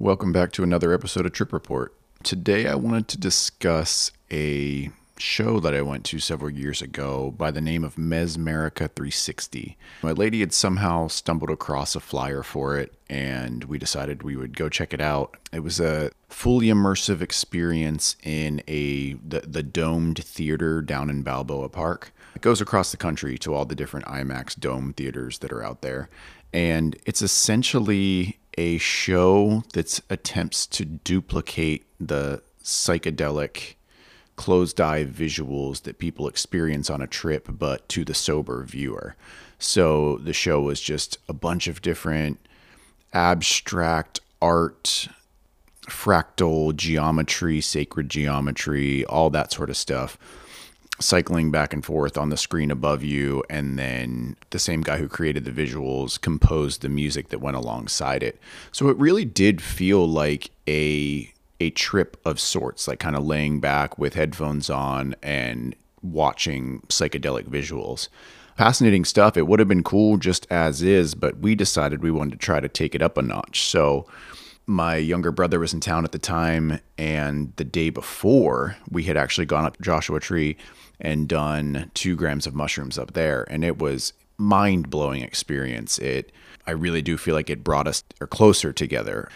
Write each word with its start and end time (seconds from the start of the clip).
Welcome 0.00 0.32
back 0.32 0.50
to 0.52 0.62
another 0.62 0.94
episode 0.94 1.26
of 1.26 1.32
Trip 1.32 1.52
Report. 1.52 1.94
Today 2.22 2.66
I 2.66 2.74
wanted 2.74 3.06
to 3.08 3.18
discuss 3.18 4.12
a 4.32 4.88
show 5.18 5.60
that 5.60 5.74
I 5.74 5.82
went 5.82 6.06
to 6.06 6.18
several 6.18 6.48
years 6.48 6.80
ago 6.80 7.34
by 7.36 7.50
the 7.50 7.60
name 7.60 7.84
of 7.84 7.96
Mesmerica 7.96 8.88
360. 8.88 9.76
My 10.02 10.12
lady 10.12 10.40
had 10.40 10.54
somehow 10.54 11.08
stumbled 11.08 11.50
across 11.50 11.94
a 11.94 12.00
flyer 12.00 12.42
for 12.42 12.78
it 12.78 12.94
and 13.10 13.64
we 13.64 13.76
decided 13.76 14.22
we 14.22 14.36
would 14.36 14.56
go 14.56 14.70
check 14.70 14.94
it 14.94 15.02
out. 15.02 15.36
It 15.52 15.60
was 15.60 15.78
a 15.78 16.12
fully 16.30 16.68
immersive 16.68 17.20
experience 17.20 18.16
in 18.22 18.62
a 18.66 19.12
the, 19.16 19.40
the 19.40 19.62
domed 19.62 20.24
theater 20.24 20.80
down 20.80 21.10
in 21.10 21.20
Balboa 21.20 21.68
Park. 21.68 22.14
It 22.34 22.40
goes 22.40 22.62
across 22.62 22.90
the 22.90 22.96
country 22.96 23.36
to 23.36 23.52
all 23.52 23.66
the 23.66 23.74
different 23.74 24.06
IMAX 24.06 24.58
dome 24.58 24.94
theaters 24.94 25.40
that 25.40 25.52
are 25.52 25.62
out 25.62 25.82
there. 25.82 26.08
And 26.54 26.96
it's 27.04 27.20
essentially 27.20 28.39
a 28.56 28.78
show 28.78 29.64
that 29.72 30.00
attempts 30.10 30.66
to 30.66 30.84
duplicate 30.84 31.86
the 31.98 32.42
psychedelic 32.62 33.74
closed 34.36 34.80
eye 34.80 35.04
visuals 35.04 35.82
that 35.82 35.98
people 35.98 36.26
experience 36.26 36.88
on 36.88 37.02
a 37.02 37.06
trip, 37.06 37.46
but 37.50 37.88
to 37.88 38.04
the 38.04 38.14
sober 38.14 38.62
viewer. 38.64 39.14
So 39.58 40.18
the 40.18 40.32
show 40.32 40.62
was 40.62 40.80
just 40.80 41.18
a 41.28 41.34
bunch 41.34 41.68
of 41.68 41.82
different 41.82 42.38
abstract 43.12 44.20
art, 44.40 45.08
fractal 45.86 46.74
geometry, 46.74 47.60
sacred 47.60 48.08
geometry, 48.08 49.04
all 49.04 49.28
that 49.30 49.52
sort 49.52 49.68
of 49.68 49.76
stuff 49.76 50.18
cycling 51.00 51.50
back 51.50 51.72
and 51.72 51.84
forth 51.84 52.16
on 52.16 52.28
the 52.28 52.36
screen 52.36 52.70
above 52.70 53.02
you 53.02 53.42
and 53.48 53.78
then 53.78 54.36
the 54.50 54.58
same 54.58 54.82
guy 54.82 54.98
who 54.98 55.08
created 55.08 55.44
the 55.44 55.50
visuals 55.50 56.20
composed 56.20 56.82
the 56.82 56.88
music 56.88 57.28
that 57.28 57.40
went 57.40 57.56
alongside 57.56 58.22
it. 58.22 58.38
So 58.72 58.88
it 58.88 58.96
really 58.98 59.24
did 59.24 59.62
feel 59.62 60.06
like 60.06 60.50
a 60.68 61.32
a 61.62 61.70
trip 61.70 62.16
of 62.24 62.40
sorts 62.40 62.88
like 62.88 62.98
kind 62.98 63.16
of 63.16 63.24
laying 63.24 63.60
back 63.60 63.98
with 63.98 64.14
headphones 64.14 64.70
on 64.70 65.14
and 65.22 65.76
watching 66.02 66.80
psychedelic 66.88 67.44
visuals. 67.44 68.08
Fascinating 68.56 69.04
stuff. 69.04 69.36
It 69.36 69.46
would 69.46 69.58
have 69.58 69.68
been 69.68 69.82
cool 69.82 70.16
just 70.16 70.46
as 70.50 70.82
is 70.82 71.14
but 71.14 71.38
we 71.38 71.54
decided 71.54 72.02
we 72.02 72.10
wanted 72.10 72.32
to 72.32 72.44
try 72.44 72.60
to 72.60 72.68
take 72.68 72.94
it 72.94 73.02
up 73.02 73.16
a 73.16 73.22
notch. 73.22 73.62
So 73.62 74.06
my 74.70 74.96
younger 74.96 75.32
brother 75.32 75.58
was 75.58 75.74
in 75.74 75.80
town 75.80 76.04
at 76.04 76.12
the 76.12 76.18
time 76.18 76.78
and 76.96 77.52
the 77.56 77.64
day 77.64 77.90
before 77.90 78.76
we 78.88 79.02
had 79.02 79.16
actually 79.16 79.44
gone 79.44 79.64
up 79.64 79.80
joshua 79.80 80.20
tree 80.20 80.56
and 81.00 81.28
done 81.28 81.90
two 81.94 82.14
grams 82.14 82.46
of 82.46 82.54
mushrooms 82.54 82.98
up 82.98 83.14
there. 83.14 83.46
And 83.50 83.64
it 83.64 83.78
was 83.78 84.12
mind 84.36 84.90
blowing 84.90 85.22
experience. 85.22 85.98
It, 85.98 86.32
I 86.66 86.72
really 86.72 87.02
do 87.02 87.16
feel 87.16 87.34
like 87.34 87.50
it 87.50 87.64
brought 87.64 87.88
us 87.88 88.04
or 88.20 88.26
closer 88.26 88.72
together. 88.72 89.30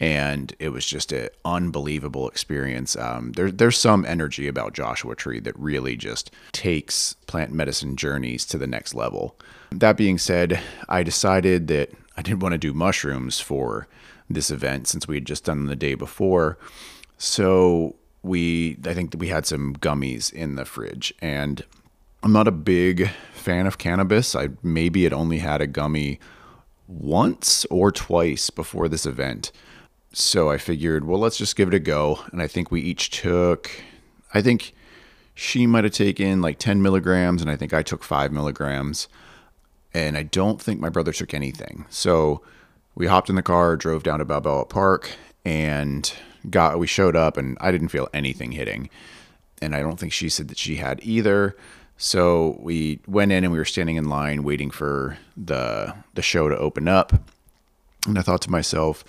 And 0.00 0.54
it 0.58 0.70
was 0.70 0.86
just 0.86 1.12
an 1.12 1.28
unbelievable 1.44 2.28
experience. 2.28 2.96
Um, 2.96 3.32
there, 3.32 3.50
there's 3.50 3.76
some 3.76 4.06
energy 4.06 4.48
about 4.48 4.72
Joshua 4.72 5.14
Tree 5.14 5.40
that 5.40 5.58
really 5.58 5.94
just 5.94 6.30
takes 6.52 7.14
plant 7.26 7.52
medicine 7.52 7.96
journeys 7.96 8.46
to 8.46 8.56
the 8.56 8.66
next 8.66 8.94
level. 8.94 9.38
That 9.72 9.98
being 9.98 10.16
said, 10.16 10.58
I 10.88 11.02
decided 11.02 11.68
that 11.68 11.90
I 12.16 12.22
didn't 12.22 12.40
want 12.40 12.54
to 12.54 12.58
do 12.58 12.72
mushrooms 12.72 13.40
for 13.40 13.88
this 14.30 14.50
event 14.50 14.86
since 14.86 15.06
we 15.06 15.16
had 15.16 15.26
just 15.26 15.44
done 15.44 15.58
them 15.58 15.66
the 15.66 15.76
day 15.76 15.94
before. 15.94 16.58
So 17.18 17.96
we 18.22 18.78
I 18.86 18.94
think 18.94 19.14
we 19.18 19.28
had 19.28 19.46
some 19.46 19.74
gummies 19.76 20.32
in 20.32 20.56
the 20.56 20.64
fridge 20.64 21.12
and 21.20 21.64
I'm 22.22 22.32
not 22.32 22.48
a 22.48 22.52
big 22.52 23.10
fan 23.32 23.66
of 23.66 23.78
cannabis. 23.78 24.34
I 24.34 24.50
maybe 24.62 25.04
had 25.04 25.12
only 25.12 25.38
had 25.38 25.62
a 25.62 25.66
gummy 25.66 26.20
once 26.86 27.64
or 27.66 27.90
twice 27.90 28.50
before 28.50 28.88
this 28.88 29.06
event. 29.06 29.52
So 30.12 30.50
I 30.50 30.58
figured, 30.58 31.06
well, 31.06 31.20
let's 31.20 31.38
just 31.38 31.56
give 31.56 31.68
it 31.68 31.74
a 31.74 31.78
go. 31.78 32.20
And 32.32 32.42
I 32.42 32.46
think 32.46 32.70
we 32.70 32.80
each 32.80 33.10
took, 33.10 33.70
I 34.34 34.42
think 34.42 34.74
she 35.34 35.66
might 35.66 35.84
have 35.84 35.92
taken 35.94 36.42
like 36.42 36.58
10 36.58 36.82
milligrams, 36.82 37.40
and 37.40 37.50
I 37.50 37.56
think 37.56 37.72
I 37.72 37.82
took 37.82 38.02
five 38.02 38.32
milligrams. 38.32 39.08
And 39.94 40.16
I 40.16 40.24
don't 40.24 40.60
think 40.60 40.80
my 40.80 40.88
brother 40.88 41.12
took 41.12 41.32
anything. 41.32 41.86
So 41.88 42.42
we 42.94 43.06
hopped 43.06 43.28
in 43.28 43.36
the 43.36 43.42
car, 43.42 43.76
drove 43.76 44.02
down 44.02 44.18
to 44.18 44.24
Balboa 44.24 44.66
Park, 44.66 45.10
and 45.44 46.12
got 46.48 46.78
we 46.78 46.86
showed 46.86 47.16
up 47.16 47.36
and 47.36 47.56
I 47.60 47.70
didn't 47.70 47.88
feel 47.88 48.08
anything 48.14 48.52
hitting. 48.52 48.88
And 49.62 49.74
I 49.74 49.80
don't 49.80 49.98
think 49.98 50.12
she 50.12 50.28
said 50.28 50.48
that 50.48 50.58
she 50.58 50.76
had 50.76 51.00
either. 51.02 51.56
So 51.96 52.56
we 52.60 53.00
went 53.06 53.30
in 53.32 53.44
and 53.44 53.52
we 53.52 53.58
were 53.58 53.64
standing 53.64 53.96
in 53.96 54.08
line 54.08 54.42
waiting 54.42 54.70
for 54.70 55.18
the 55.36 55.94
the 56.14 56.22
show 56.22 56.48
to 56.48 56.56
open 56.56 56.88
up. 56.88 57.12
And 58.06 58.18
I 58.18 58.22
thought 58.22 58.40
to 58.42 58.50
myself, 58.50 59.04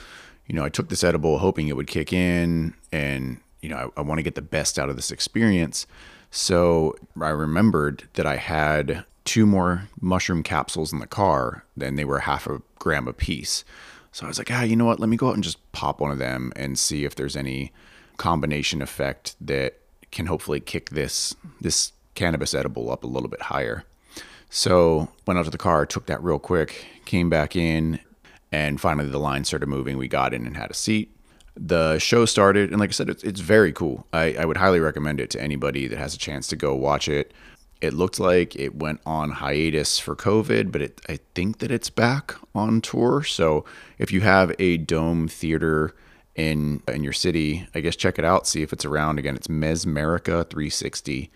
you 0.47 0.55
know, 0.55 0.65
I 0.65 0.69
took 0.69 0.89
this 0.89 1.03
edible 1.03 1.37
hoping 1.37 1.69
it 1.69 1.77
would 1.77 1.87
kick 1.87 2.11
in 2.11 2.73
and 2.91 3.39
you 3.61 3.69
know, 3.69 3.91
I, 3.95 3.99
I 3.99 4.03
want 4.03 4.19
to 4.19 4.23
get 4.23 4.35
the 4.35 4.41
best 4.41 4.77
out 4.79 4.89
of 4.89 4.95
this 4.95 5.11
experience. 5.11 5.87
So 6.31 6.95
I 7.19 7.29
remembered 7.29 8.07
that 8.13 8.25
I 8.25 8.37
had 8.37 9.05
two 9.25 9.45
more 9.45 9.87
mushroom 9.99 10.43
capsules 10.43 10.91
in 10.91 10.99
the 10.99 11.07
car, 11.07 11.63
and 11.79 11.97
they 11.97 12.05
were 12.05 12.19
half 12.19 12.47
a 12.47 12.61
gram 12.79 13.07
a 13.07 13.13
piece. 13.13 13.63
So 14.11 14.25
I 14.25 14.27
was 14.27 14.37
like, 14.37 14.51
ah, 14.51 14.63
you 14.63 14.75
know 14.75 14.85
what? 14.85 14.99
Let 14.99 15.09
me 15.09 15.17
go 15.17 15.29
out 15.29 15.35
and 15.35 15.43
just 15.43 15.71
pop 15.71 15.99
one 16.01 16.11
of 16.11 16.17
them 16.17 16.51
and 16.55 16.77
see 16.77 17.05
if 17.05 17.15
there's 17.15 17.37
any 17.37 17.71
combination 18.17 18.81
effect 18.81 19.35
that 19.39 19.79
can 20.11 20.25
hopefully 20.25 20.59
kick 20.59 20.89
this 20.89 21.33
this 21.61 21.93
cannabis 22.13 22.53
edible 22.53 22.91
up 22.91 23.03
a 23.03 23.07
little 23.07 23.29
bit 23.29 23.41
higher. 23.43 23.85
So 24.49 25.07
went 25.25 25.39
out 25.39 25.45
to 25.45 25.51
the 25.51 25.57
car, 25.57 25.85
took 25.85 26.07
that 26.07 26.21
real 26.21 26.39
quick, 26.39 26.85
came 27.05 27.29
back 27.29 27.55
in, 27.55 27.99
and 28.51 28.81
finally 28.81 29.07
the 29.07 29.17
line 29.17 29.45
started 29.45 29.67
moving. 29.67 29.97
We 29.97 30.09
got 30.09 30.33
in 30.33 30.45
and 30.45 30.57
had 30.57 30.71
a 30.71 30.73
seat. 30.73 31.15
The 31.55 31.99
show 31.99 32.25
started, 32.25 32.69
and 32.71 32.79
like 32.79 32.89
I 32.89 32.93
said, 32.93 33.09
it's, 33.09 33.23
it's 33.23 33.39
very 33.39 33.71
cool. 33.71 34.07
I, 34.11 34.35
I 34.39 34.45
would 34.45 34.57
highly 34.57 34.79
recommend 34.79 35.19
it 35.19 35.29
to 35.31 35.41
anybody 35.41 35.87
that 35.87 35.97
has 35.97 36.13
a 36.13 36.17
chance 36.17 36.47
to 36.47 36.55
go 36.55 36.75
watch 36.75 37.07
it 37.07 37.33
it 37.81 37.93
looked 37.93 38.19
like 38.19 38.55
it 38.55 38.75
went 38.75 39.01
on 39.05 39.31
hiatus 39.31 39.99
for 39.99 40.15
COVID, 40.15 40.71
but 40.71 40.81
it, 40.81 41.01
I 41.09 41.19
think 41.33 41.59
that 41.59 41.71
it's 41.71 41.89
back 41.89 42.35
on 42.53 42.79
tour. 42.79 43.23
So 43.23 43.65
if 43.97 44.11
you 44.11 44.21
have 44.21 44.53
a 44.59 44.77
dome 44.77 45.27
theater 45.27 45.95
in 46.35 46.81
in 46.87 47.03
your 47.03 47.13
city, 47.13 47.67
I 47.73 47.81
guess 47.81 47.95
check 47.95 48.19
it 48.19 48.25
out, 48.25 48.47
see 48.47 48.61
if 48.61 48.71
it's 48.71 48.85
around. 48.85 49.19
Again, 49.19 49.35
it's 49.35 49.47
Mesmerica 49.47 50.47
360. 50.49 51.31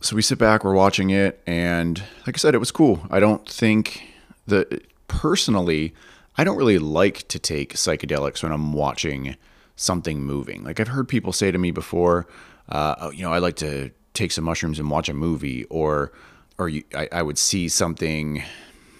So 0.00 0.16
we 0.16 0.22
sit 0.22 0.38
back, 0.38 0.64
we're 0.64 0.74
watching 0.74 1.10
it, 1.10 1.40
and 1.46 2.02
like 2.26 2.36
I 2.36 2.38
said, 2.38 2.56
it 2.56 2.58
was 2.58 2.72
cool. 2.72 3.06
I 3.08 3.20
don't 3.20 3.48
think 3.48 4.02
that 4.48 4.84
personally, 5.06 5.94
I 6.36 6.42
don't 6.42 6.56
really 6.56 6.78
like 6.78 7.28
to 7.28 7.38
take 7.38 7.74
psychedelics 7.74 8.42
when 8.42 8.50
I'm 8.50 8.72
watching 8.72 9.36
something 9.76 10.22
moving. 10.24 10.64
Like 10.64 10.80
I've 10.80 10.88
heard 10.88 11.08
people 11.08 11.32
say 11.32 11.52
to 11.52 11.58
me 11.58 11.70
before, 11.70 12.26
uh, 12.68 12.96
oh, 12.98 13.10
you 13.10 13.22
know, 13.22 13.32
I 13.32 13.38
like 13.38 13.56
to 13.56 13.92
take 14.14 14.32
some 14.32 14.44
mushrooms 14.44 14.78
and 14.78 14.90
watch 14.90 15.08
a 15.08 15.14
movie 15.14 15.64
or 15.64 16.12
or 16.58 16.68
you, 16.68 16.84
I, 16.94 17.08
I 17.12 17.22
would 17.22 17.38
see 17.38 17.68
something 17.68 18.42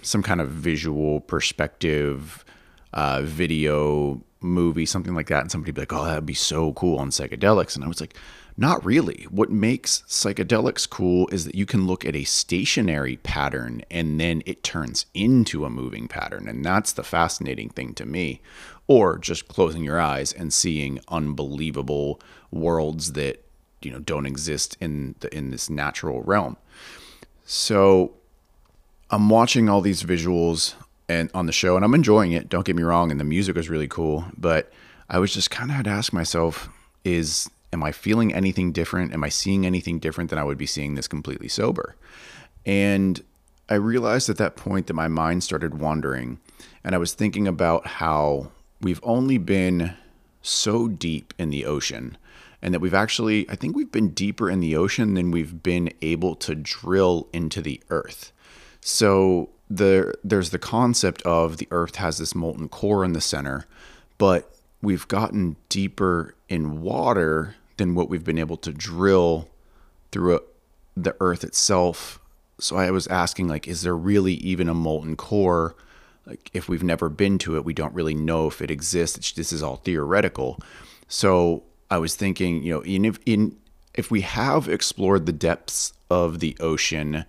some 0.02 0.22
kind 0.22 0.40
of 0.40 0.48
visual 0.48 1.20
perspective 1.20 2.44
uh, 2.92 3.22
video 3.22 4.22
movie 4.40 4.86
something 4.86 5.14
like 5.14 5.28
that 5.28 5.42
and 5.42 5.50
somebody 5.50 5.72
be 5.72 5.82
like 5.82 5.92
oh 5.92 6.04
that'd 6.04 6.26
be 6.26 6.34
so 6.34 6.72
cool 6.72 6.98
on 6.98 7.10
psychedelics. 7.10 7.74
And 7.74 7.84
i 7.84 7.88
was 7.88 8.00
like 8.00 8.16
not 8.56 8.84
really. 8.84 9.26
What 9.30 9.50
makes 9.50 10.02
psychedelics 10.06 10.88
cool 10.88 11.28
is 11.28 11.44
that 11.44 11.54
you 11.54 11.64
can 11.64 11.86
look 11.86 12.04
at 12.04 12.14
a 12.14 12.24
stationary 12.24 13.16
pattern 13.18 13.82
and 13.90 14.20
then 14.20 14.42
it 14.44 14.62
turns 14.62 15.06
into 15.14 15.64
a 15.64 15.70
moving 15.70 16.06
pattern. 16.06 16.48
And 16.48 16.64
that's 16.64 16.92
the 16.92 17.02
fascinating 17.02 17.70
thing 17.70 17.94
to 17.94 18.04
me. 18.04 18.40
Or 18.88 19.18
just 19.18 19.48
closing 19.48 19.84
your 19.84 20.00
eyes 20.00 20.32
and 20.32 20.52
seeing 20.52 21.00
unbelievable 21.08 22.20
worlds 22.50 23.12
that 23.12 23.41
you 23.84 23.92
know 23.92 23.98
don't 23.98 24.26
exist 24.26 24.76
in 24.80 25.14
the 25.20 25.34
in 25.34 25.50
this 25.50 25.70
natural 25.70 26.22
realm. 26.22 26.56
So 27.44 28.12
I'm 29.10 29.28
watching 29.28 29.68
all 29.68 29.80
these 29.80 30.02
visuals 30.02 30.74
and 31.08 31.30
on 31.34 31.46
the 31.46 31.52
show 31.52 31.76
and 31.76 31.84
I'm 31.84 31.94
enjoying 31.94 32.32
it. 32.32 32.48
Don't 32.48 32.64
get 32.64 32.76
me 32.76 32.82
wrong, 32.82 33.10
and 33.10 33.20
the 33.20 33.24
music 33.24 33.56
was 33.56 33.68
really 33.68 33.88
cool, 33.88 34.24
but 34.36 34.72
I 35.08 35.18
was 35.18 35.34
just 35.34 35.50
kind 35.50 35.70
of 35.70 35.76
had 35.76 35.84
to 35.84 35.90
ask 35.90 36.12
myself 36.12 36.68
is 37.04 37.50
am 37.72 37.82
I 37.82 37.92
feeling 37.92 38.34
anything 38.34 38.72
different? 38.72 39.12
Am 39.12 39.24
I 39.24 39.28
seeing 39.28 39.66
anything 39.66 39.98
different 39.98 40.30
than 40.30 40.38
I 40.38 40.44
would 40.44 40.58
be 40.58 40.66
seeing 40.66 40.94
this 40.94 41.08
completely 41.08 41.48
sober? 41.48 41.96
And 42.64 43.22
I 43.68 43.74
realized 43.74 44.28
at 44.28 44.36
that 44.38 44.56
point 44.56 44.86
that 44.86 44.94
my 44.94 45.08
mind 45.08 45.42
started 45.42 45.80
wandering 45.80 46.38
and 46.84 46.94
I 46.94 46.98
was 46.98 47.14
thinking 47.14 47.48
about 47.48 47.86
how 47.86 48.50
we've 48.80 49.00
only 49.02 49.38
been 49.38 49.94
so 50.42 50.88
deep 50.88 51.32
in 51.38 51.50
the 51.50 51.64
ocean 51.64 52.16
and 52.62 52.72
that 52.72 52.80
we've 52.80 52.94
actually, 52.94 53.48
I 53.50 53.56
think 53.56 53.76
we've 53.76 53.92
been 53.92 54.10
deeper 54.10 54.48
in 54.48 54.60
the 54.60 54.76
ocean 54.76 55.14
than 55.14 55.30
we've 55.30 55.62
been 55.62 55.92
able 56.00 56.34
to 56.36 56.54
drill 56.54 57.28
into 57.32 57.60
the 57.60 57.80
earth. 57.90 58.32
So 58.80 59.50
there, 59.68 60.14
there's 60.22 60.50
the 60.50 60.58
concept 60.58 61.22
of 61.22 61.56
the 61.56 61.68
earth 61.70 61.96
has 61.96 62.18
this 62.18 62.34
molten 62.34 62.68
core 62.68 63.04
in 63.04 63.12
the 63.12 63.20
center, 63.20 63.66
but 64.18 64.54
we've 64.80 65.08
gotten 65.08 65.56
deeper 65.68 66.34
in 66.48 66.80
water 66.80 67.56
than 67.76 67.94
what 67.94 68.08
we've 68.08 68.24
been 68.24 68.38
able 68.38 68.56
to 68.58 68.72
drill 68.72 69.48
through 70.12 70.36
a, 70.36 70.40
the 70.96 71.16
earth 71.20 71.42
itself. 71.42 72.20
So 72.60 72.76
I 72.76 72.90
was 72.90 73.06
asking, 73.08 73.48
like, 73.48 73.66
is 73.66 73.82
there 73.82 73.96
really 73.96 74.34
even 74.34 74.68
a 74.68 74.74
molten 74.74 75.16
core 75.16 75.74
like 76.26 76.50
if 76.52 76.68
we've 76.68 76.82
never 76.82 77.08
been 77.08 77.38
to 77.38 77.56
it, 77.56 77.64
we 77.64 77.74
don't 77.74 77.94
really 77.94 78.14
know 78.14 78.46
if 78.46 78.62
it 78.62 78.70
exists. 78.70 79.18
It's, 79.18 79.32
this 79.32 79.52
is 79.52 79.62
all 79.62 79.76
theoretical. 79.76 80.58
So 81.08 81.64
I 81.92 81.98
was 81.98 82.16
thinking, 82.16 82.62
you 82.62 82.72
know, 82.72 82.80
in 82.80 83.04
if, 83.04 83.18
in 83.26 83.54
if 83.92 84.10
we 84.10 84.22
have 84.22 84.66
explored 84.66 85.26
the 85.26 85.32
depths 85.32 85.92
of 86.10 86.40
the 86.40 86.56
ocean, 86.58 87.26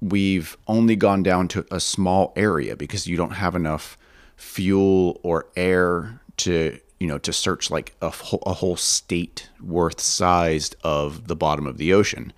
we've 0.00 0.56
only 0.66 0.96
gone 0.96 1.22
down 1.22 1.46
to 1.48 1.66
a 1.70 1.78
small 1.78 2.32
area 2.36 2.74
because 2.74 3.06
you 3.06 3.18
don't 3.18 3.32
have 3.32 3.54
enough 3.54 3.98
fuel 4.34 5.20
or 5.22 5.48
air 5.56 6.22
to 6.38 6.78
you 7.00 7.06
know 7.06 7.18
to 7.18 7.34
search 7.34 7.70
like 7.70 7.94
a, 8.00 8.06
a 8.46 8.54
whole 8.54 8.76
state 8.76 9.50
worth 9.62 10.00
sized 10.00 10.74
of 10.82 11.28
the 11.28 11.36
bottom 11.36 11.66
of 11.66 11.76
the 11.76 11.92
ocean. 11.92 12.32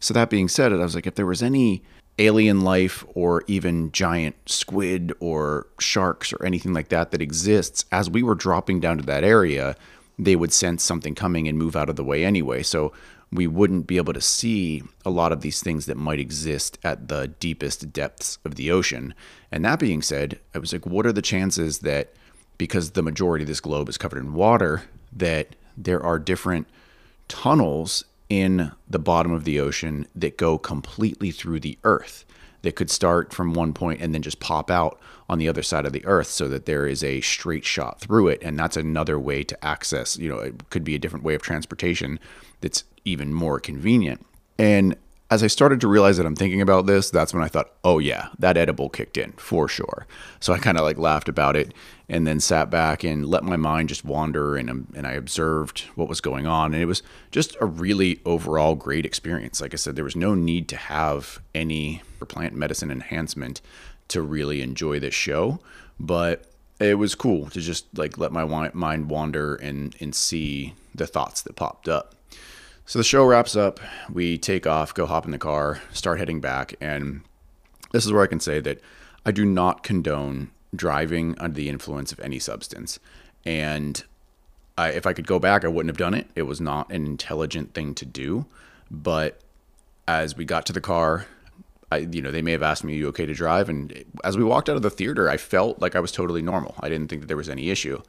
So 0.00 0.12
that 0.14 0.28
being 0.28 0.48
said 0.48 0.72
i 0.72 0.76
was 0.76 0.96
like 0.96 1.06
if 1.06 1.14
there 1.14 1.26
was 1.26 1.42
any 1.42 1.84
alien 2.18 2.62
life 2.62 3.04
or 3.14 3.44
even 3.46 3.92
giant 3.92 4.34
squid 4.46 5.12
or 5.20 5.68
sharks 5.78 6.32
or 6.32 6.44
anything 6.44 6.72
like 6.72 6.88
that 6.88 7.12
that 7.12 7.22
exists 7.22 7.84
as 7.92 8.10
we 8.10 8.24
were 8.24 8.34
dropping 8.34 8.80
down 8.80 8.98
to 8.98 9.04
that 9.04 9.22
area 9.22 9.76
they 10.24 10.36
would 10.36 10.52
sense 10.52 10.82
something 10.82 11.14
coming 11.14 11.48
and 11.48 11.58
move 11.58 11.74
out 11.74 11.88
of 11.88 11.96
the 11.96 12.04
way 12.04 12.24
anyway 12.24 12.62
so 12.62 12.92
we 13.32 13.46
wouldn't 13.46 13.86
be 13.86 13.96
able 13.96 14.12
to 14.12 14.20
see 14.20 14.82
a 15.04 15.10
lot 15.10 15.32
of 15.32 15.40
these 15.40 15.62
things 15.62 15.86
that 15.86 15.96
might 15.96 16.18
exist 16.18 16.78
at 16.82 17.08
the 17.08 17.28
deepest 17.28 17.92
depths 17.92 18.38
of 18.44 18.56
the 18.56 18.70
ocean. 18.70 19.14
And 19.52 19.64
that 19.64 19.78
being 19.78 20.02
said, 20.02 20.40
I 20.54 20.58
was 20.58 20.72
like, 20.72 20.84
what 20.84 21.06
are 21.06 21.12
the 21.12 21.22
chances 21.22 21.78
that 21.80 22.12
because 22.58 22.90
the 22.90 23.02
majority 23.02 23.44
of 23.44 23.48
this 23.48 23.60
globe 23.60 23.88
is 23.88 23.96
covered 23.96 24.18
in 24.18 24.34
water, 24.34 24.82
that 25.12 25.54
there 25.76 26.02
are 26.02 26.18
different 26.18 26.66
tunnels 27.28 28.04
in 28.28 28.72
the 28.88 28.98
bottom 28.98 29.32
of 29.32 29.44
the 29.44 29.60
ocean 29.60 30.06
that 30.14 30.36
go 30.36 30.58
completely 30.58 31.30
through 31.30 31.60
the 31.60 31.78
earth? 31.84 32.24
That 32.62 32.76
could 32.76 32.90
start 32.90 33.32
from 33.32 33.54
one 33.54 33.72
point 33.72 34.00
and 34.00 34.14
then 34.14 34.22
just 34.22 34.40
pop 34.40 34.70
out 34.70 34.98
on 35.28 35.38
the 35.38 35.48
other 35.48 35.62
side 35.62 35.86
of 35.86 35.92
the 35.92 36.04
earth 36.04 36.26
so 36.26 36.48
that 36.48 36.66
there 36.66 36.86
is 36.86 37.02
a 37.04 37.20
straight 37.20 37.64
shot 37.64 38.00
through 38.00 38.28
it 38.28 38.42
and 38.42 38.58
that's 38.58 38.76
another 38.76 39.18
way 39.18 39.42
to 39.42 39.64
access 39.64 40.18
you 40.18 40.28
know 40.28 40.38
it 40.38 40.68
could 40.70 40.84
be 40.84 40.94
a 40.94 40.98
different 40.98 41.24
way 41.24 41.34
of 41.34 41.42
transportation 41.42 42.18
that's 42.60 42.84
even 43.04 43.32
more 43.32 43.60
convenient. 43.60 44.24
And 44.58 44.96
as 45.30 45.44
I 45.44 45.46
started 45.46 45.80
to 45.82 45.88
realize 45.88 46.16
that 46.16 46.26
I'm 46.26 46.34
thinking 46.34 46.60
about 46.60 46.86
this, 46.86 47.08
that's 47.08 47.32
when 47.32 47.42
I 47.42 47.48
thought, 47.48 47.70
oh 47.84 48.00
yeah, 48.00 48.28
that 48.40 48.56
edible 48.56 48.88
kicked 48.88 49.16
in 49.16 49.32
for 49.32 49.68
sure. 49.68 50.06
So 50.40 50.52
I 50.52 50.58
kind 50.58 50.76
of 50.76 50.82
like 50.82 50.98
laughed 50.98 51.28
about 51.28 51.54
it 51.54 51.72
and 52.08 52.26
then 52.26 52.40
sat 52.40 52.68
back 52.68 53.04
and 53.04 53.24
let 53.24 53.44
my 53.44 53.56
mind 53.56 53.90
just 53.90 54.04
wander 54.04 54.56
and 54.56 54.68
um, 54.68 54.88
and 54.96 55.06
I 55.06 55.12
observed 55.12 55.82
what 55.94 56.08
was 56.08 56.20
going 56.20 56.48
on 56.48 56.74
and 56.74 56.82
it 56.82 56.86
was 56.86 57.04
just 57.30 57.56
a 57.60 57.66
really 57.66 58.20
overall 58.26 58.74
great 58.74 59.06
experience. 59.06 59.60
Like 59.60 59.72
I 59.72 59.76
said, 59.76 59.94
there 59.94 60.04
was 60.04 60.16
no 60.16 60.34
need 60.34 60.68
to 60.68 60.76
have 60.76 61.40
any 61.54 62.02
plant 62.26 62.54
medicine 62.54 62.90
enhancement 62.90 63.60
to 64.08 64.22
really 64.22 64.60
enjoy 64.62 64.98
this 64.98 65.14
show, 65.14 65.60
but 66.00 66.44
it 66.80 66.98
was 66.98 67.14
cool 67.14 67.48
to 67.50 67.60
just 67.60 67.86
like 67.96 68.18
let 68.18 68.32
my 68.32 68.70
mind 68.74 69.08
wander 69.08 69.54
and 69.54 69.94
and 70.00 70.12
see 70.12 70.74
the 70.92 71.06
thoughts 71.06 71.42
that 71.42 71.54
popped 71.54 71.88
up. 71.88 72.16
So 72.90 72.98
the 72.98 73.04
show 73.04 73.24
wraps 73.24 73.54
up. 73.54 73.78
We 74.12 74.36
take 74.36 74.66
off, 74.66 74.92
go 74.92 75.06
hop 75.06 75.24
in 75.24 75.30
the 75.30 75.38
car, 75.38 75.80
start 75.92 76.18
heading 76.18 76.40
back. 76.40 76.74
And 76.80 77.20
this 77.92 78.04
is 78.04 78.10
where 78.10 78.24
I 78.24 78.26
can 78.26 78.40
say 78.40 78.58
that 78.58 78.80
I 79.24 79.30
do 79.30 79.44
not 79.44 79.84
condone 79.84 80.50
driving 80.74 81.38
under 81.38 81.54
the 81.54 81.68
influence 81.68 82.10
of 82.10 82.18
any 82.18 82.40
substance. 82.40 82.98
And 83.44 84.02
I, 84.76 84.88
if 84.88 85.06
I 85.06 85.12
could 85.12 85.28
go 85.28 85.38
back, 85.38 85.64
I 85.64 85.68
wouldn't 85.68 85.88
have 85.88 85.98
done 85.98 86.14
it. 86.14 86.30
It 86.34 86.42
was 86.48 86.60
not 86.60 86.90
an 86.90 87.06
intelligent 87.06 87.74
thing 87.74 87.94
to 87.94 88.04
do. 88.04 88.46
But 88.90 89.40
as 90.08 90.36
we 90.36 90.44
got 90.44 90.66
to 90.66 90.72
the 90.72 90.80
car, 90.80 91.26
I, 91.92 91.98
you 91.98 92.20
know, 92.20 92.32
they 92.32 92.42
may 92.42 92.50
have 92.50 92.64
asked 92.64 92.82
me, 92.82 92.94
"Are 92.94 92.96
you 92.96 93.08
okay 93.10 93.24
to 93.24 93.34
drive?" 93.34 93.68
And 93.68 94.04
as 94.24 94.36
we 94.36 94.42
walked 94.42 94.68
out 94.68 94.74
of 94.74 94.82
the 94.82 94.90
theater, 94.90 95.30
I 95.30 95.36
felt 95.36 95.80
like 95.80 95.94
I 95.94 96.00
was 96.00 96.10
totally 96.10 96.42
normal. 96.42 96.74
I 96.80 96.88
didn't 96.88 97.06
think 97.06 97.22
that 97.22 97.28
there 97.28 97.36
was 97.36 97.48
any 97.48 97.70
issue. 97.70 98.02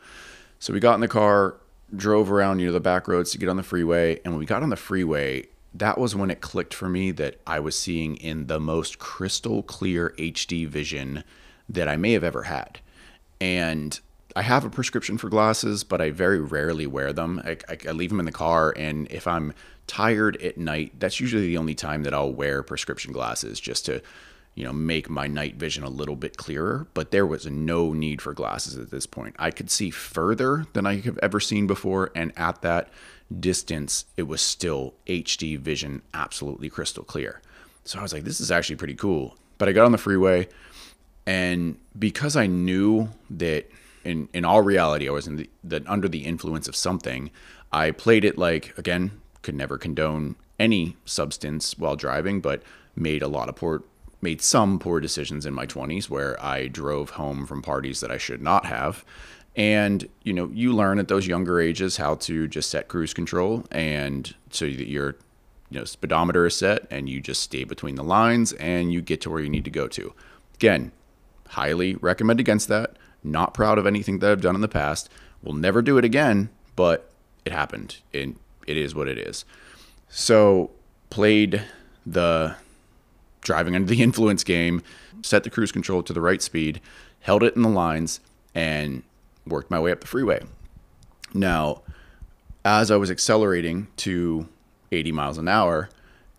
So 0.57 0.73
we 0.73 0.79
got 0.79 0.95
in 0.95 1.01
the 1.01 1.07
car, 1.07 1.57
drove 1.95 2.31
around 2.31 2.59
you 2.59 2.67
know 2.67 2.73
the 2.73 2.79
back 2.79 3.07
roads 3.07 3.31
to 3.31 3.37
get 3.37 3.49
on 3.49 3.57
the 3.57 3.63
freeway 3.63 4.19
and 4.23 4.33
when 4.33 4.39
we 4.39 4.45
got 4.45 4.63
on 4.63 4.69
the 4.69 4.75
freeway 4.75 5.45
that 5.73 5.97
was 5.97 6.15
when 6.15 6.31
it 6.31 6.41
clicked 6.41 6.73
for 6.73 6.89
me 6.89 7.11
that 7.11 7.39
I 7.47 7.59
was 7.59 7.77
seeing 7.77 8.17
in 8.17 8.47
the 8.47 8.59
most 8.59 8.99
crystal 8.99 9.63
clear 9.63 10.13
HD 10.17 10.67
vision 10.67 11.23
that 11.69 11.87
I 11.87 11.95
may 11.95 12.11
have 12.11 12.23
ever 12.23 12.43
had. 12.43 12.79
And 13.39 13.97
I 14.35 14.41
have 14.41 14.65
a 14.65 14.69
prescription 14.69 15.17
for 15.17 15.29
glasses, 15.29 15.83
but 15.83 16.01
I 16.01 16.11
very 16.11 16.39
rarely 16.39 16.87
wear 16.87 17.13
them. 17.13 17.41
I, 17.43 17.57
I, 17.69 17.77
I, 17.87 17.91
leave 17.91 18.09
them 18.09 18.19
in 18.19 18.25
the 18.25 18.31
car, 18.31 18.73
and 18.77 19.09
if 19.11 19.27
I'm 19.27 19.53
tired 19.87 20.41
at 20.41 20.57
night, 20.57 20.93
that's 20.99 21.19
usually 21.19 21.47
the 21.47 21.57
only 21.57 21.75
time 21.75 22.03
that 22.03 22.13
I'll 22.13 22.31
wear 22.31 22.63
prescription 22.63 23.11
glasses 23.11 23.59
just 23.59 23.85
to 23.87 24.01
you 24.55 24.65
know, 24.65 24.73
make 24.73 25.09
my 25.09 25.27
night 25.27 25.55
vision 25.55 25.83
a 25.83 25.89
little 25.89 26.15
bit 26.15 26.37
clearer, 26.37 26.87
but 26.93 27.11
there 27.11 27.25
was 27.25 27.45
no 27.45 27.93
need 27.93 28.21
for 28.21 28.33
glasses 28.33 28.77
at 28.77 28.91
this 28.91 29.05
point. 29.05 29.35
I 29.39 29.49
could 29.49 29.71
see 29.71 29.89
further 29.89 30.65
than 30.73 30.85
I 30.85 30.97
have 30.97 31.17
ever 31.19 31.39
seen 31.39 31.67
before, 31.67 32.11
and 32.15 32.33
at 32.37 32.61
that 32.61 32.89
distance, 33.39 34.05
it 34.17 34.23
was 34.23 34.41
still 34.41 34.93
HD 35.07 35.57
vision, 35.57 36.01
absolutely 36.13 36.69
crystal 36.69 37.03
clear. 37.03 37.41
So 37.85 37.99
I 37.99 38.01
was 38.01 38.13
like, 38.13 38.23
this 38.23 38.41
is 38.41 38.51
actually 38.51 38.75
pretty 38.75 38.95
cool. 38.95 39.37
But 39.57 39.69
I 39.69 39.71
got 39.71 39.85
on 39.85 39.93
the 39.93 39.97
freeway, 39.97 40.49
and 41.25 41.77
because 41.97 42.35
I 42.35 42.47
knew 42.47 43.09
that 43.29 43.69
in, 44.03 44.27
in 44.33 44.43
all 44.43 44.61
reality, 44.61 45.07
I 45.07 45.11
was 45.11 45.27
in 45.27 45.47
the, 45.63 45.83
under 45.87 46.09
the 46.09 46.25
influence 46.25 46.67
of 46.67 46.75
something, 46.75 47.31
I 47.71 47.91
played 47.91 48.25
it 48.25 48.37
like, 48.37 48.77
again, 48.77 49.11
could 49.43 49.55
never 49.55 49.77
condone 49.77 50.35
any 50.59 50.97
substance 51.05 51.77
while 51.77 51.95
driving, 51.95 52.41
but 52.41 52.63
made 52.95 53.21
a 53.21 53.27
lot 53.27 53.49
of 53.49 53.55
poor 53.55 53.83
made 54.21 54.41
some 54.41 54.79
poor 54.79 54.99
decisions 54.99 55.45
in 55.45 55.53
my 55.53 55.65
20s 55.65 56.09
where 56.09 56.41
I 56.43 56.67
drove 56.67 57.11
home 57.11 57.45
from 57.45 57.61
parties 57.61 57.99
that 58.01 58.11
I 58.11 58.17
should 58.17 58.41
not 58.41 58.65
have. 58.65 59.03
And 59.55 60.07
you 60.23 60.33
know, 60.33 60.49
you 60.53 60.73
learn 60.73 60.99
at 60.99 61.07
those 61.07 61.27
younger 61.27 61.59
ages 61.59 61.97
how 61.97 62.15
to 62.15 62.47
just 62.47 62.69
set 62.69 62.87
cruise 62.87 63.13
control 63.13 63.65
and 63.71 64.33
so 64.49 64.65
that 64.65 64.87
your 64.87 65.15
you 65.69 65.79
know 65.79 65.85
speedometer 65.85 66.45
is 66.45 66.55
set 66.55 66.87
and 66.89 67.09
you 67.09 67.19
just 67.19 67.41
stay 67.41 67.63
between 67.63 67.95
the 67.95 68.03
lines 68.03 68.53
and 68.53 68.93
you 68.93 69.01
get 69.01 69.21
to 69.21 69.29
where 69.29 69.41
you 69.41 69.49
need 69.49 69.65
to 69.65 69.71
go 69.71 69.87
to. 69.87 70.13
Again, 70.55 70.91
highly 71.49 71.95
recommend 71.95 72.39
against 72.39 72.67
that. 72.69 72.95
Not 73.23 73.53
proud 73.53 73.77
of 73.77 73.85
anything 73.85 74.19
that 74.19 74.31
I've 74.31 74.41
done 74.41 74.55
in 74.55 74.61
the 74.61 74.67
past. 74.67 75.09
Will 75.43 75.53
never 75.53 75.81
do 75.81 75.97
it 75.97 76.05
again, 76.05 76.49
but 76.75 77.11
it 77.45 77.51
happened 77.51 77.97
and 78.13 78.37
it 78.67 78.77
is 78.77 78.95
what 78.95 79.07
it 79.07 79.17
is. 79.17 79.43
So 80.07 80.71
played 81.09 81.63
the 82.05 82.55
driving 83.41 83.75
under 83.75 83.87
the 83.87 84.01
influence 84.03 84.43
game, 84.43 84.81
set 85.21 85.43
the 85.43 85.49
cruise 85.49 85.71
control 85.71 86.03
to 86.03 86.13
the 86.13 86.21
right 86.21 86.41
speed, 86.41 86.81
held 87.21 87.43
it 87.43 87.55
in 87.55 87.61
the 87.61 87.69
lines, 87.69 88.19
and 88.55 89.03
worked 89.45 89.71
my 89.71 89.79
way 89.79 89.91
up 89.91 90.01
the 90.01 90.07
freeway. 90.07 90.41
Now, 91.33 91.81
as 92.63 92.91
I 92.91 92.97
was 92.97 93.09
accelerating 93.09 93.87
to 93.97 94.47
80 94.91 95.11
miles 95.11 95.37
an 95.37 95.47
hour, 95.47 95.89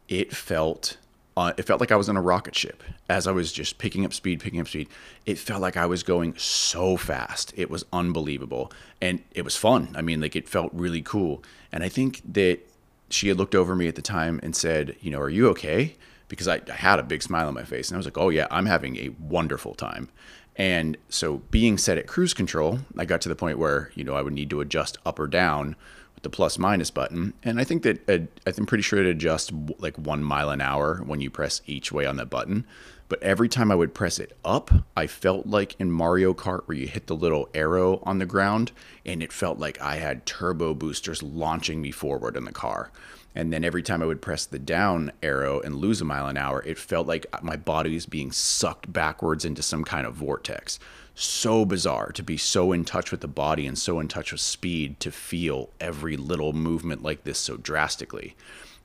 it 0.09 0.35
felt 0.35 0.99
uh, 1.35 1.53
it 1.57 1.63
felt 1.63 1.81
like 1.81 1.91
I 1.91 1.97
was 1.97 2.11
in 2.11 2.17
a 2.17 2.23
rocket 2.23 2.55
ship. 2.55 2.83
As 3.09 3.27
I 3.27 3.33
was 3.33 3.53
just 3.53 3.79
picking 3.79 4.05
up 4.05 4.13
speed, 4.13 4.41
picking 4.41 4.61
up 4.61 4.69
speed, 4.69 4.89
it 5.25 5.39
felt 5.39 5.63
like 5.63 5.79
I 5.79 5.87
was 5.87 6.03
going 6.03 6.37
so 6.37 6.99
fast. 6.99 7.55
It 7.57 7.71
was 7.71 7.87
unbelievable, 7.91 8.71
and 9.01 9.23
it 9.33 9.43
was 9.43 9.57
fun. 9.57 9.95
I 9.95 10.03
mean, 10.03 10.21
like 10.21 10.37
it 10.37 10.47
felt 10.47 10.71
really 10.75 11.01
cool. 11.01 11.43
And 11.73 11.83
I 11.83 11.89
think 11.89 12.21
that 12.35 12.61
she 13.09 13.29
had 13.29 13.39
looked 13.39 13.55
over 13.55 13.75
me 13.75 13.89
at 13.89 13.95
the 13.95 14.03
time 14.03 14.41
and 14.43 14.55
said, 14.55 14.97
"You 15.01 15.11
know, 15.11 15.21
are 15.21 15.31
you 15.31 15.49
okay?" 15.49 15.97
Because 16.33 16.49
I, 16.49 16.63
I 16.67 16.73
had 16.73 16.99
a 16.99 17.03
big 17.03 17.23
smile 17.23 17.47
on 17.47 17.53
my 17.53 17.63
face 17.63 17.91
and 17.91 17.97
I 17.97 17.99
was 17.99 18.07
like, 18.07 18.17
oh 18.17 18.31
yeah, 18.31 18.47
I'm 18.51 18.65
having 18.65 18.97
a 18.97 19.11
wonderful 19.21 19.75
time. 19.75 20.09
And 20.57 20.97
so 21.11 21.43
being 21.51 21.77
set 21.77 21.99
at 21.99 22.07
cruise 22.07 22.33
control, 22.33 22.79
I 22.97 23.05
got 23.05 23.21
to 23.21 23.29
the 23.29 23.37
point 23.37 23.59
where, 23.59 23.91
you 23.95 24.03
know, 24.03 24.15
I 24.15 24.23
would 24.23 24.33
need 24.33 24.49
to 24.49 24.63
adjust 24.63 24.97
up 25.05 25.19
or 25.19 25.27
down 25.27 25.77
with 26.15 26.23
the 26.23 26.31
plus 26.31 26.57
minus 26.57 26.91
button. 26.91 27.35
And 27.43 27.61
I 27.61 27.65
think 27.65 27.83
that 27.83 28.09
uh, 28.09 28.13
it, 28.47 28.59
I'm 28.59 28.65
pretty 28.65 28.81
sure 28.81 28.99
it 28.99 29.05
adjusts 29.05 29.53
like 29.77 29.99
one 29.99 30.25
mile 30.25 30.49
an 30.49 30.63
hour 30.63 31.03
when 31.05 31.21
you 31.21 31.29
press 31.29 31.61
each 31.67 31.93
way 31.93 32.07
on 32.07 32.17
that 32.17 32.31
button. 32.31 32.67
But 33.11 33.23
every 33.23 33.51
time 33.51 33.71
I 33.71 33.75
would 33.75 33.93
press 33.93 34.19
it 34.19 34.35
up, 34.43 34.71
I 34.97 35.07
felt 35.07 35.47
like 35.47 35.79
in 35.79 35.93
Mario 35.93 36.33
Kart 36.33 36.63
where 36.67 36.79
you 36.79 36.87
hit 36.87 37.09
the 37.09 37.15
little 37.15 37.51
arrow 37.53 38.01
on 38.05 38.21
the 38.21 38.25
ground 38.25 38.73
and 39.05 39.23
it 39.23 39.35
felt 39.35 39.59
like 39.59 39.79
I 39.83 39.97
had 39.97 40.25
turbo 40.25 40.73
boosters 40.73 41.23
launching 41.23 41.83
me 41.83 41.91
forward 41.91 42.39
in 42.39 42.47
the 42.47 42.53
car. 42.53 42.91
And 43.35 43.53
then 43.53 43.65
every 43.65 43.83
time 43.83 44.03
I 44.03 44.07
would 44.07 44.21
press 44.21 44.45
the 44.45 44.59
down 44.59 45.13
arrow 45.23 45.61
and 45.61 45.77
lose 45.77 46.01
a 46.01 46.05
mile 46.05 46.27
an 46.27 46.37
hour, 46.37 46.63
it 46.65 46.79
felt 46.79 47.07
like 47.07 47.27
my 47.43 47.57
body 47.57 47.95
was 47.95 48.07
being 48.07 48.31
sucked 48.31 48.93
backwards 48.93 49.45
into 49.45 49.63
some 49.63 49.85
kind 49.85 50.07
of 50.07 50.15
vortex. 50.15 50.79
So 51.15 51.65
bizarre 51.65 52.13
to 52.13 52.23
be 52.23 52.37
so 52.37 52.73
in 52.73 52.85
touch 52.85 53.11
with 53.11 53.21
the 53.21 53.29
body 53.29 53.67
and 53.67 53.79
so 53.79 54.01
in 54.01 54.09
touch 54.09 54.33
with 54.33 54.41
speed 54.41 55.01
to 55.01 55.11
feel 55.11 55.71
every 55.81 56.17
little 56.17 56.53
movement 56.53 57.03
like 57.03 57.25
this 57.25 57.39
so 57.39 57.57
drastically. 57.57 58.35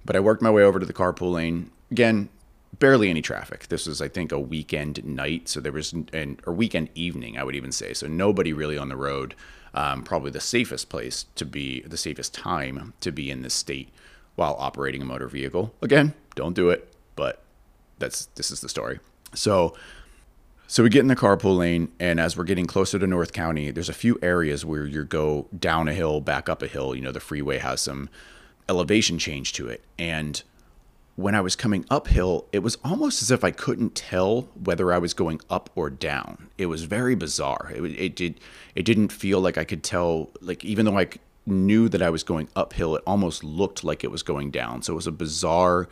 But 0.05 0.15
I 0.15 0.21
worked 0.21 0.41
my 0.41 0.51
way 0.51 0.63
over 0.63 0.79
to 0.79 0.85
the 0.85 0.93
carpool 0.93 1.33
lane. 1.33 1.71
Again, 1.91 2.29
barely 2.79 3.09
any 3.09 3.21
traffic. 3.21 3.67
This 3.67 3.87
was, 3.87 4.01
I 4.01 4.07
think, 4.07 4.31
a 4.31 4.39
weekend 4.39 5.03
night. 5.03 5.49
So 5.49 5.59
there 5.59 5.71
was, 5.71 5.93
an, 5.93 6.39
or 6.45 6.53
weekend 6.53 6.89
evening, 6.95 7.37
I 7.37 7.43
would 7.43 7.55
even 7.55 7.71
say. 7.71 7.93
So 7.93 8.07
nobody 8.07 8.53
really 8.53 8.77
on 8.77 8.89
the 8.89 8.97
road. 8.97 9.35
Um, 9.73 10.03
probably 10.03 10.31
the 10.31 10.39
safest 10.39 10.89
place 10.89 11.25
to 11.35 11.45
be, 11.45 11.81
the 11.81 11.97
safest 11.97 12.33
time 12.33 12.93
to 13.01 13.11
be 13.11 13.29
in 13.29 13.41
this 13.41 13.53
state 13.53 13.89
while 14.37 14.55
operating 14.59 15.01
a 15.01 15.05
motor 15.05 15.27
vehicle. 15.27 15.73
Again, 15.81 16.13
don't 16.35 16.53
do 16.53 16.69
it, 16.69 16.93
but 17.17 17.43
that's 17.99 18.27
this 18.35 18.49
is 18.49 18.61
the 18.61 18.69
story. 18.69 18.99
So 19.33 19.75
So 20.67 20.83
we 20.83 20.89
get 20.89 20.99
in 20.99 21.07
the 21.07 21.15
carpool 21.15 21.57
lane, 21.57 21.91
and 21.99 22.19
as 22.19 22.35
we're 22.37 22.43
getting 22.43 22.65
closer 22.67 22.99
to 22.99 23.07
North 23.07 23.31
County, 23.31 23.71
there's 23.71 23.89
a 23.89 23.93
few 23.93 24.19
areas 24.21 24.65
where 24.65 24.85
you 24.85 25.03
go 25.05 25.47
down 25.57 25.87
a 25.87 25.93
hill, 25.93 26.19
back 26.21 26.49
up 26.49 26.61
a 26.61 26.67
hill. 26.67 26.93
You 26.93 27.01
know, 27.01 27.11
the 27.13 27.21
freeway 27.21 27.57
has 27.57 27.81
some 27.81 28.09
elevation 28.67 29.17
change 29.17 29.53
to 29.53 29.69
it. 29.69 29.83
And 29.97 30.43
when 31.15 31.35
I 31.35 31.41
was 31.41 31.55
coming 31.55 31.85
uphill, 31.89 32.47
it 32.51 32.59
was 32.59 32.77
almost 32.83 33.21
as 33.21 33.31
if 33.31 33.43
I 33.45 33.51
couldn't 33.51 33.95
tell 33.95 34.41
whether 34.61 34.91
I 34.91 34.97
was 34.97 35.13
going 35.13 35.39
up 35.49 35.69
or 35.73 35.89
down. 35.89 36.49
It 36.57 36.65
was 36.67 36.83
very 36.83 37.15
bizarre. 37.15 37.71
It, 37.73 37.83
it 37.83 38.15
did 38.15 38.39
it 38.75 38.83
didn't 38.83 39.11
feel 39.11 39.39
like 39.39 39.57
I 39.57 39.63
could 39.63 39.83
tell 39.83 40.29
like 40.41 40.63
even 40.65 40.85
though 40.85 40.97
I 40.97 41.07
knew 41.47 41.89
that 41.89 42.01
I 42.01 42.09
was 42.09 42.23
going 42.23 42.49
uphill, 42.55 42.95
it 42.95 43.03
almost 43.07 43.43
looked 43.43 43.83
like 43.83 44.03
it 44.03 44.11
was 44.11 44.23
going 44.23 44.51
down. 44.51 44.81
So 44.81 44.93
it 44.93 44.95
was 44.95 45.07
a 45.07 45.11
bizarre 45.11 45.87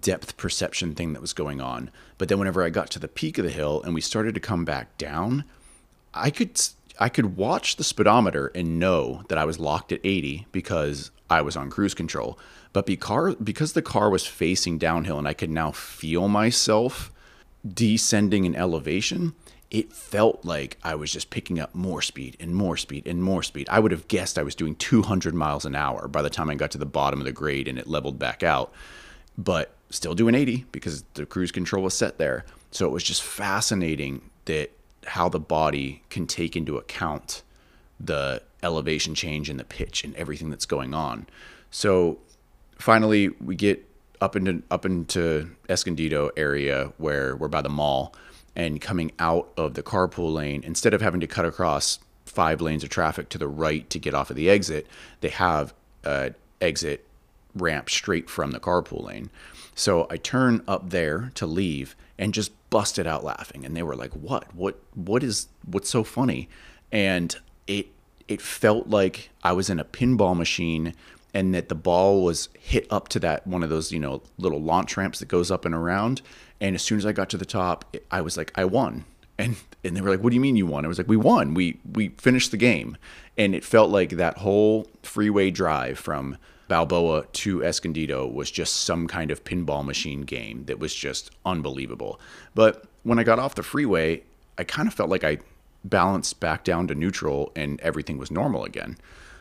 depth 0.00 0.36
perception 0.36 0.94
thing 0.94 1.12
that 1.12 1.22
was 1.22 1.32
going 1.32 1.60
on. 1.60 1.90
But 2.18 2.28
then 2.28 2.38
whenever 2.38 2.62
I 2.62 2.70
got 2.70 2.90
to 2.90 2.98
the 2.98 3.08
peak 3.08 3.38
of 3.38 3.44
the 3.44 3.50
hill 3.50 3.82
and 3.82 3.94
we 3.94 4.00
started 4.00 4.34
to 4.34 4.40
come 4.40 4.64
back 4.64 4.96
down, 4.98 5.44
I 6.14 6.30
could 6.30 6.60
I 7.00 7.08
could 7.08 7.36
watch 7.36 7.76
the 7.76 7.84
speedometer 7.84 8.52
and 8.54 8.78
know 8.78 9.22
that 9.28 9.38
I 9.38 9.44
was 9.44 9.58
locked 9.58 9.92
at 9.92 10.00
80 10.04 10.46
because 10.52 11.10
I 11.30 11.40
was 11.42 11.56
on 11.56 11.70
cruise 11.70 11.94
control. 11.94 12.38
But 12.72 12.86
because, 12.86 13.34
because 13.36 13.72
the 13.72 13.82
car 13.82 14.10
was 14.10 14.26
facing 14.26 14.78
downhill 14.78 15.18
and 15.18 15.26
I 15.26 15.32
could 15.32 15.50
now 15.50 15.72
feel 15.72 16.28
myself 16.28 17.10
descending 17.66 18.44
in 18.44 18.54
elevation, 18.54 19.34
it 19.72 19.90
felt 19.90 20.44
like 20.44 20.76
I 20.84 20.94
was 20.94 21.10
just 21.10 21.30
picking 21.30 21.58
up 21.58 21.74
more 21.74 22.02
speed 22.02 22.36
and 22.38 22.54
more 22.54 22.76
speed 22.76 23.06
and 23.06 23.22
more 23.22 23.42
speed. 23.42 23.66
I 23.70 23.80
would 23.80 23.90
have 23.90 24.06
guessed 24.06 24.38
I 24.38 24.42
was 24.42 24.54
doing 24.54 24.76
200 24.76 25.34
miles 25.34 25.64
an 25.64 25.74
hour 25.74 26.08
by 26.08 26.20
the 26.20 26.28
time 26.28 26.50
I 26.50 26.54
got 26.56 26.70
to 26.72 26.78
the 26.78 26.84
bottom 26.84 27.20
of 27.20 27.24
the 27.24 27.32
grade 27.32 27.66
and 27.66 27.78
it 27.78 27.86
leveled 27.86 28.18
back 28.18 28.42
out, 28.42 28.70
but 29.38 29.74
still 29.88 30.14
doing 30.14 30.34
80 30.34 30.66
because 30.72 31.04
the 31.14 31.24
cruise 31.24 31.50
control 31.50 31.82
was 31.82 31.94
set 31.94 32.18
there. 32.18 32.44
So 32.70 32.86
it 32.86 32.90
was 32.92 33.02
just 33.02 33.22
fascinating 33.22 34.20
that 34.44 34.72
how 35.06 35.30
the 35.30 35.40
body 35.40 36.02
can 36.10 36.26
take 36.26 36.54
into 36.54 36.76
account 36.76 37.42
the 37.98 38.42
elevation 38.62 39.14
change 39.14 39.48
and 39.48 39.58
the 39.58 39.64
pitch 39.64 40.04
and 40.04 40.14
everything 40.16 40.50
that's 40.50 40.66
going 40.66 40.92
on. 40.92 41.26
So 41.70 42.18
finally 42.78 43.30
we 43.40 43.56
get 43.56 43.88
up 44.20 44.36
into 44.36 44.62
up 44.70 44.84
into 44.84 45.50
Escondido 45.70 46.30
area 46.36 46.92
where 46.98 47.34
we're 47.34 47.48
by 47.48 47.62
the 47.62 47.70
mall 47.70 48.14
and 48.54 48.80
coming 48.80 49.12
out 49.18 49.50
of 49.56 49.74
the 49.74 49.82
carpool 49.82 50.32
lane 50.32 50.62
instead 50.64 50.94
of 50.94 51.00
having 51.00 51.20
to 51.20 51.26
cut 51.26 51.44
across 51.44 51.98
five 52.26 52.60
lanes 52.60 52.82
of 52.82 52.90
traffic 52.90 53.28
to 53.28 53.38
the 53.38 53.48
right 53.48 53.88
to 53.90 53.98
get 53.98 54.14
off 54.14 54.30
of 54.30 54.36
the 54.36 54.48
exit 54.48 54.86
they 55.20 55.28
have 55.28 55.74
an 56.04 56.34
exit 56.60 57.06
ramp 57.54 57.90
straight 57.90 58.30
from 58.30 58.52
the 58.52 58.60
carpool 58.60 59.04
lane. 59.04 59.30
So 59.74 60.06
I 60.10 60.16
turn 60.16 60.62
up 60.68 60.90
there 60.90 61.30
to 61.34 61.46
leave 61.46 61.96
and 62.18 62.34
just 62.34 62.52
busted 62.70 63.06
out 63.06 63.24
laughing. 63.24 63.64
And 63.64 63.76
they 63.76 63.82
were 63.82 63.96
like 63.96 64.12
what? 64.12 64.54
What? 64.54 64.78
What 64.94 65.22
is 65.22 65.48
what's 65.64 65.90
so 65.90 66.04
funny? 66.04 66.48
And 66.90 67.34
it 67.66 67.88
it 68.28 68.40
felt 68.40 68.88
like 68.88 69.30
I 69.42 69.52
was 69.52 69.68
in 69.68 69.80
a 69.80 69.84
pinball 69.84 70.36
machine 70.36 70.94
and 71.34 71.54
that 71.54 71.68
the 71.68 71.74
ball 71.74 72.22
was 72.22 72.48
hit 72.58 72.86
up 72.90 73.08
to 73.08 73.18
that 73.18 73.46
one 73.46 73.62
of 73.62 73.70
those 73.70 73.90
you 73.90 73.98
know 73.98 74.22
little 74.38 74.60
launch 74.60 74.96
ramps 74.96 75.18
that 75.18 75.28
goes 75.28 75.50
up 75.50 75.64
and 75.64 75.74
around 75.74 76.22
and 76.62 76.74
as 76.74 76.82
soon 76.82 76.96
as 76.96 77.04
i 77.04 77.12
got 77.12 77.28
to 77.28 77.36
the 77.36 77.44
top 77.44 77.94
i 78.10 78.22
was 78.22 78.38
like 78.38 78.50
i 78.54 78.64
won. 78.64 79.04
And 79.38 79.56
and 79.82 79.96
they 79.96 80.00
were 80.00 80.10
like 80.10 80.20
what 80.22 80.30
do 80.30 80.36
you 80.36 80.40
mean 80.40 80.56
you 80.56 80.66
won? 80.66 80.84
I 80.84 80.88
was 80.88 80.98
like 80.98 81.08
we 81.08 81.16
won. 81.16 81.54
We 81.54 81.78
we 81.90 82.08
finished 82.10 82.50
the 82.50 82.56
game. 82.56 82.96
And 83.36 83.54
it 83.54 83.64
felt 83.64 83.90
like 83.90 84.10
that 84.10 84.38
whole 84.38 84.86
freeway 85.02 85.50
drive 85.50 85.98
from 85.98 86.36
balboa 86.68 87.24
to 87.32 87.64
escondido 87.64 88.26
was 88.26 88.50
just 88.50 88.76
some 88.84 89.08
kind 89.08 89.30
of 89.30 89.42
pinball 89.44 89.84
machine 89.84 90.22
game 90.22 90.64
that 90.66 90.78
was 90.78 90.94
just 90.94 91.30
unbelievable. 91.44 92.20
But 92.54 92.84
when 93.02 93.18
i 93.18 93.24
got 93.24 93.38
off 93.38 93.56
the 93.56 93.62
freeway 93.62 94.22
i 94.58 94.64
kind 94.64 94.86
of 94.86 94.94
felt 94.94 95.10
like 95.10 95.24
i 95.24 95.38
balanced 95.84 96.38
back 96.38 96.62
down 96.62 96.86
to 96.86 96.94
neutral 96.94 97.50
and 97.56 97.80
everything 97.80 98.18
was 98.18 98.30
normal 98.30 98.64
again. 98.64 98.96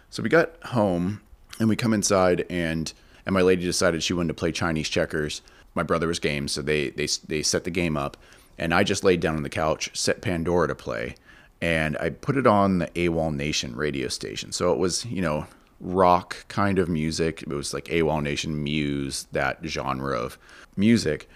So 0.10 0.24
we 0.24 0.30
got 0.30 0.52
home 0.64 1.22
and 1.60 1.70
we 1.70 1.76
come 1.76 1.94
inside 1.94 2.46
and 2.50 2.92
and 3.26 3.34
my 3.34 3.42
lady 3.42 3.64
decided 3.64 4.02
she 4.02 4.14
wanted 4.14 4.30
to 4.30 4.34
play 4.34 4.52
Chinese 4.52 4.90
checkers. 4.90 5.42
My 5.74 5.84
brother 5.84 6.08
was 6.08 6.20
game, 6.20 6.48
so 6.48 6.62
they 6.62 6.90
they 6.90 7.08
they 7.28 7.42
set 7.42 7.64
the 7.64 7.72
game 7.72 7.98
up, 7.98 8.18
and 8.58 8.74
I 8.74 8.84
just 8.84 9.04
laid 9.04 9.20
down 9.20 9.36
on 9.36 9.44
the 9.44 9.50
couch, 9.50 9.90
set 9.94 10.22
Pandora 10.22 10.68
to 10.68 10.76
play, 10.76 11.16
and 11.62 11.98
I 11.98 12.10
put 12.10 12.38
it 12.38 12.48
on 12.48 12.80
the 12.80 12.88
AWOL 12.88 13.34
Nation 13.34 13.76
radio 13.76 14.08
station. 14.08 14.52
So 14.52 14.72
it 14.72 14.78
was 14.78 15.06
you 15.06 15.22
know 15.22 15.48
rock 15.82 16.46
kind 16.48 16.80
of 16.80 16.88
music. 16.88 17.42
It 17.42 17.50
was 17.50 17.74
like 17.74 17.86
AWOL 17.86 18.22
Nation 18.22 18.64
Muse, 18.64 19.28
that 19.32 19.60
genre 19.66 20.18
of 20.18 20.38
music. 20.78 21.28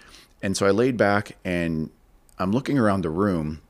And 0.42 0.56
so 0.56 0.66
I 0.66 0.70
laid 0.70 0.96
back 0.96 1.36
and 1.44 1.90
I'm 2.38 2.52
looking 2.52 2.78
around 2.78 3.02
the 3.02 3.10
room, 3.10 3.62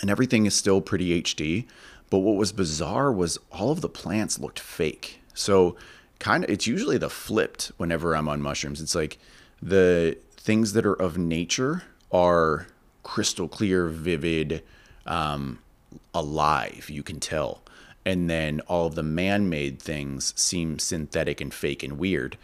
and 0.00 0.10
everything 0.10 0.46
is 0.46 0.54
still 0.54 0.80
pretty 0.80 1.22
HD. 1.22 1.66
But 2.10 2.20
what 2.20 2.36
was 2.36 2.52
bizarre 2.52 3.12
was 3.12 3.38
all 3.52 3.70
of 3.70 3.80
the 3.80 3.88
plants 3.88 4.38
looked 4.38 4.60
fake. 4.60 5.20
So 5.34 5.76
kind 6.18 6.44
of 6.44 6.50
it's 6.50 6.66
usually 6.66 6.98
the 6.98 7.10
flipped 7.10 7.72
whenever 7.76 8.16
I'm 8.16 8.28
on 8.28 8.40
mushrooms. 8.40 8.80
It's 8.80 8.94
like 8.94 9.18
the 9.62 10.18
things 10.30 10.72
that 10.72 10.86
are 10.86 10.94
of 10.94 11.18
nature 11.18 11.82
are 12.12 12.66
crystal 13.02 13.48
clear, 13.48 13.88
vivid, 13.88 14.62
um, 15.06 15.58
alive. 16.14 16.88
You 16.90 17.02
can 17.02 17.20
tell. 17.20 17.62
And 18.04 18.30
then 18.30 18.60
all 18.62 18.86
of 18.86 18.94
the 18.94 19.02
man 19.02 19.48
made 19.48 19.80
things 19.80 20.32
seem 20.36 20.78
synthetic 20.78 21.40
and 21.40 21.52
fake 21.52 21.82
and 21.82 21.98
weird. 21.98 22.38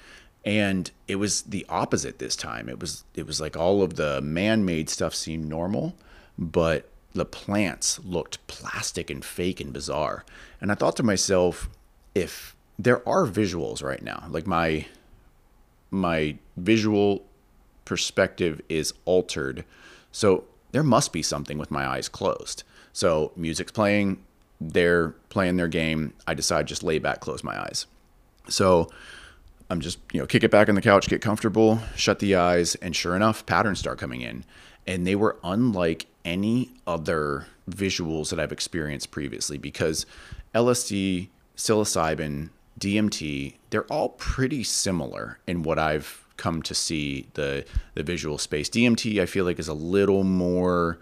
And 0.45 0.91
it 1.09 1.17
was 1.17 1.43
the 1.43 1.65
opposite 1.69 2.19
this 2.19 2.37
time. 2.37 2.69
It 2.69 2.79
was 2.79 3.05
it 3.15 3.27
was 3.27 3.41
like 3.41 3.57
all 3.57 3.83
of 3.83 3.95
the 3.95 4.21
man 4.21 4.65
made 4.65 4.91
stuff 4.91 5.15
seemed 5.15 5.49
normal, 5.49 5.95
but 6.39 6.89
the 7.15 7.25
plants 7.25 7.99
looked 8.05 8.47
plastic 8.47 9.09
and 9.09 9.25
fake 9.25 9.61
and 9.61 9.73
bizarre. 9.73 10.25
And 10.61 10.71
I 10.71 10.75
thought 10.75 10.97
to 10.97 11.03
myself, 11.03 11.71
if 12.15 12.55
there 12.79 13.07
are 13.09 13.27
visuals 13.27 13.83
right 13.83 14.03
now. 14.03 14.25
Like 14.29 14.47
my 14.47 14.87
my 15.91 16.37
visual 16.57 17.25
perspective 17.85 18.61
is 18.69 18.95
altered. 19.05 19.65
So 20.13 20.45
there 20.73 20.83
must 20.83 21.13
be 21.13 21.23
something 21.23 21.59
with 21.59 21.71
my 21.71 21.87
eyes 21.87 22.09
closed. 22.09 22.63
So 22.93 23.33
music's 23.37 23.73
playing, 23.73 24.23
they're 24.61 25.11
playing 25.29 25.57
their 25.57 25.69
game. 25.69 26.15
I 26.27 26.35
decide 26.35 26.67
just 26.67 26.83
lay 26.83 26.99
back, 26.99 27.21
close 27.21 27.45
my 27.45 27.59
eyes. 27.61 27.87
So 28.49 28.89
I'm 29.71 29.81
just, 29.81 29.99
you 30.13 30.21
know, 30.21 30.27
kick 30.27 30.45
it 30.45 30.51
back 30.51 30.69
on 30.69 30.75
the 30.75 30.83
couch, 30.83 31.09
get 31.09 31.21
comfortable, 31.21 31.81
shut 31.97 32.19
the 32.19 32.37
eyes, 32.37 32.75
and 32.77 32.95
sure 32.95 33.17
enough, 33.17 33.47
patterns 33.47 33.79
start 33.79 33.99
coming 33.99 34.21
in. 34.21 34.45
And 34.87 35.07
they 35.07 35.17
were 35.17 35.39
unlike 35.43 36.07
any 36.25 36.71
other 36.87 37.47
visuals 37.69 38.31
that 38.31 38.39
I've 38.39 38.53
experienced 38.53 39.11
previously 39.11 39.59
because 39.59 40.07
LSD, 40.55 41.29
psilocybin, 41.57 42.51
DMT, 42.85 43.55
they're 43.71 43.87
all 43.87 44.11
pretty 44.11 44.63
similar 44.63 45.39
in 45.47 45.63
what 45.63 45.79
I've 45.79 46.27
come 46.37 46.61
to 46.63 46.75
see 46.75 47.29
the 47.33 47.65
the 47.95 48.03
visual 48.03 48.37
space. 48.37 48.69
DMT, 48.69 49.23
I 49.23 49.27
feel 49.27 49.47
like, 49.47 49.59
is 49.59 49.69
a 49.69 49.75
little 49.75 50.23
more. 50.23 50.99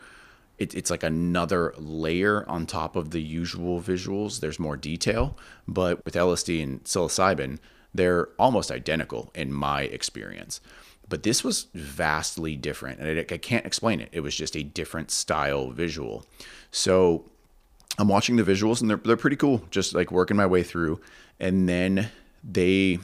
It, 0.58 0.76
it's 0.76 0.92
like 0.92 1.02
another 1.02 1.74
layer 1.76 2.48
on 2.48 2.66
top 2.66 2.94
of 2.94 3.10
the 3.10 3.20
usual 3.20 3.80
visuals. 3.80 4.38
There's 4.38 4.60
more 4.60 4.76
detail, 4.76 5.36
but 5.66 6.04
with 6.04 6.14
LSD 6.14 6.62
and 6.62 6.84
psilocybin, 6.84 7.58
they're 7.92 8.28
almost 8.38 8.70
identical 8.70 9.32
in 9.34 9.52
my 9.52 9.82
experience. 9.82 10.60
But 11.08 11.24
this 11.24 11.42
was 11.42 11.66
vastly 11.74 12.54
different, 12.54 13.00
and 13.00 13.18
I, 13.18 13.34
I 13.34 13.38
can't 13.38 13.66
explain 13.66 13.98
it. 13.98 14.08
It 14.12 14.20
was 14.20 14.36
just 14.36 14.56
a 14.56 14.62
different 14.62 15.10
style 15.10 15.70
visual. 15.72 16.24
So 16.70 17.24
I'm 17.98 18.08
watching 18.08 18.36
the 18.36 18.42
visuals 18.42 18.80
and 18.80 18.88
they're 18.88 18.96
they're 18.96 19.16
pretty 19.16 19.36
cool. 19.36 19.62
Just 19.70 19.94
like 19.94 20.10
working 20.10 20.36
my 20.36 20.46
way 20.46 20.62
through, 20.62 21.00
and 21.38 21.68
then 21.68 22.10
they, 22.42 22.98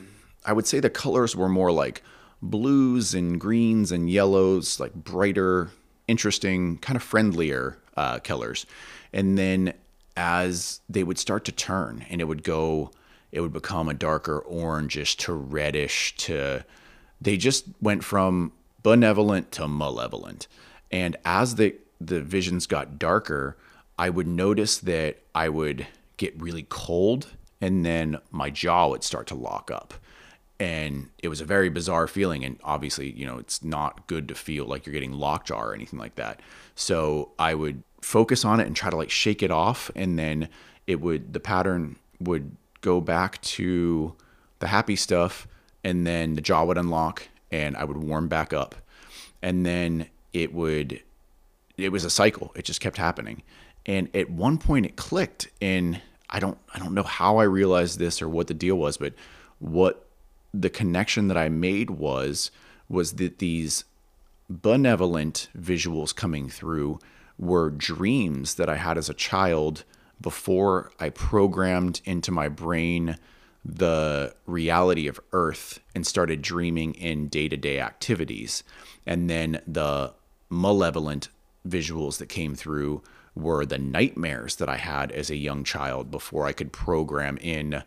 I 0.44 0.52
would 0.52 0.66
say 0.66 0.80
the 0.80 0.90
colors 0.90 1.36
were 1.36 1.48
more 1.48 1.70
like 1.70 2.02
blues 2.40 3.14
and 3.14 3.40
greens 3.40 3.92
and 3.92 4.08
yellows, 4.08 4.80
like 4.80 4.94
brighter, 4.94 5.70
interesting, 6.06 6.78
kind 6.78 6.96
of 6.96 7.02
friendlier 7.02 7.78
uh, 7.96 8.18
colors. 8.20 8.66
And 9.12 9.36
then 9.36 9.74
as 10.16 10.80
they 10.88 11.04
would 11.04 11.18
start 11.18 11.44
to 11.44 11.52
turn, 11.52 12.04
and 12.10 12.20
it 12.20 12.24
would 12.24 12.42
go, 12.42 12.90
it 13.30 13.40
would 13.40 13.52
become 13.52 13.88
a 13.88 13.94
darker 13.94 14.42
orangish 14.48 15.16
to 15.18 15.32
reddish 15.32 16.16
to. 16.16 16.64
They 17.20 17.36
just 17.36 17.66
went 17.80 18.04
from 18.04 18.52
benevolent 18.82 19.52
to 19.52 19.68
malevolent, 19.68 20.48
and 20.90 21.16
as 21.24 21.56
the 21.56 21.76
the 22.00 22.22
visions 22.22 22.66
got 22.66 22.98
darker 22.98 23.56
I 23.98 24.10
would 24.10 24.26
notice 24.26 24.78
that 24.78 25.18
I 25.34 25.48
would 25.48 25.86
get 26.16 26.40
really 26.40 26.66
cold 26.68 27.28
and 27.60 27.84
then 27.84 28.18
my 28.30 28.50
jaw 28.50 28.88
would 28.88 29.02
start 29.02 29.26
to 29.28 29.34
lock 29.34 29.70
up. 29.70 29.94
And 30.60 31.08
it 31.22 31.28
was 31.28 31.40
a 31.40 31.44
very 31.44 31.68
bizarre 31.68 32.06
feeling. 32.06 32.44
And 32.44 32.58
obviously, 32.64 33.10
you 33.10 33.26
know, 33.26 33.38
it's 33.38 33.62
not 33.62 34.06
good 34.06 34.28
to 34.28 34.34
feel 34.34 34.64
like 34.64 34.86
you're 34.86 34.92
getting 34.92 35.12
lockjaw 35.12 35.60
or 35.60 35.74
anything 35.74 35.98
like 35.98 36.16
that. 36.16 36.40
So 36.74 37.30
I 37.38 37.54
would 37.54 37.82
focus 38.00 38.44
on 38.44 38.60
it 38.60 38.66
and 38.66 38.74
try 38.74 38.90
to 38.90 38.96
like 38.96 39.10
shake 39.10 39.42
it 39.42 39.50
off. 39.50 39.90
And 39.94 40.18
then 40.18 40.48
it 40.86 41.00
would, 41.00 41.32
the 41.32 41.40
pattern 41.40 41.96
would 42.20 42.56
go 42.80 43.00
back 43.00 43.40
to 43.42 44.14
the 44.58 44.68
happy 44.68 44.96
stuff. 44.96 45.46
And 45.84 46.06
then 46.06 46.34
the 46.34 46.40
jaw 46.40 46.64
would 46.64 46.78
unlock 46.78 47.28
and 47.50 47.76
I 47.76 47.84
would 47.84 47.96
warm 47.96 48.28
back 48.28 48.52
up. 48.52 48.74
And 49.42 49.64
then 49.64 50.06
it 50.32 50.52
would 50.52 51.02
it 51.78 51.92
was 51.92 52.04
a 52.04 52.10
cycle. 52.10 52.52
It 52.56 52.64
just 52.64 52.80
kept 52.80 52.98
happening. 52.98 53.42
And 53.86 54.14
at 54.14 54.30
one 54.30 54.58
point 54.58 54.86
it 54.86 54.96
clicked 54.96 55.48
and 55.60 56.00
I 56.30 56.40
don't 56.40 56.58
I 56.74 56.78
don't 56.78 56.94
know 56.94 57.02
how 57.02 57.38
I 57.38 57.44
realized 57.44 57.98
this 57.98 58.20
or 58.20 58.28
what 58.28 58.46
the 58.48 58.54
deal 58.54 58.76
was, 58.76 58.96
but 58.96 59.14
what 59.58 60.06
the 60.52 60.70
connection 60.70 61.28
that 61.28 61.36
I 61.36 61.48
made 61.48 61.90
was 61.90 62.50
was 62.88 63.14
that 63.14 63.38
these 63.38 63.84
benevolent 64.48 65.48
visuals 65.58 66.14
coming 66.14 66.48
through 66.48 66.98
were 67.38 67.70
dreams 67.70 68.54
that 68.54 68.68
I 68.68 68.76
had 68.76 68.98
as 68.98 69.08
a 69.08 69.14
child 69.14 69.84
before 70.20 70.90
I 70.98 71.10
programmed 71.10 72.00
into 72.04 72.30
my 72.30 72.48
brain 72.48 73.16
the 73.64 74.34
reality 74.46 75.06
of 75.06 75.20
Earth 75.32 75.80
and 75.94 76.06
started 76.06 76.42
dreaming 76.42 76.94
in 76.94 77.28
day 77.28 77.48
to 77.48 77.56
day 77.56 77.80
activities. 77.80 78.64
And 79.06 79.28
then 79.28 79.60
the 79.66 80.14
malevolent 80.48 81.28
visuals 81.66 82.18
that 82.18 82.28
came 82.28 82.54
through 82.54 83.02
were 83.38 83.64
the 83.64 83.78
nightmares 83.78 84.56
that 84.56 84.68
I 84.68 84.76
had 84.76 85.12
as 85.12 85.30
a 85.30 85.36
young 85.36 85.64
child 85.64 86.10
before 86.10 86.46
I 86.46 86.52
could 86.52 86.72
program 86.72 87.38
in 87.40 87.82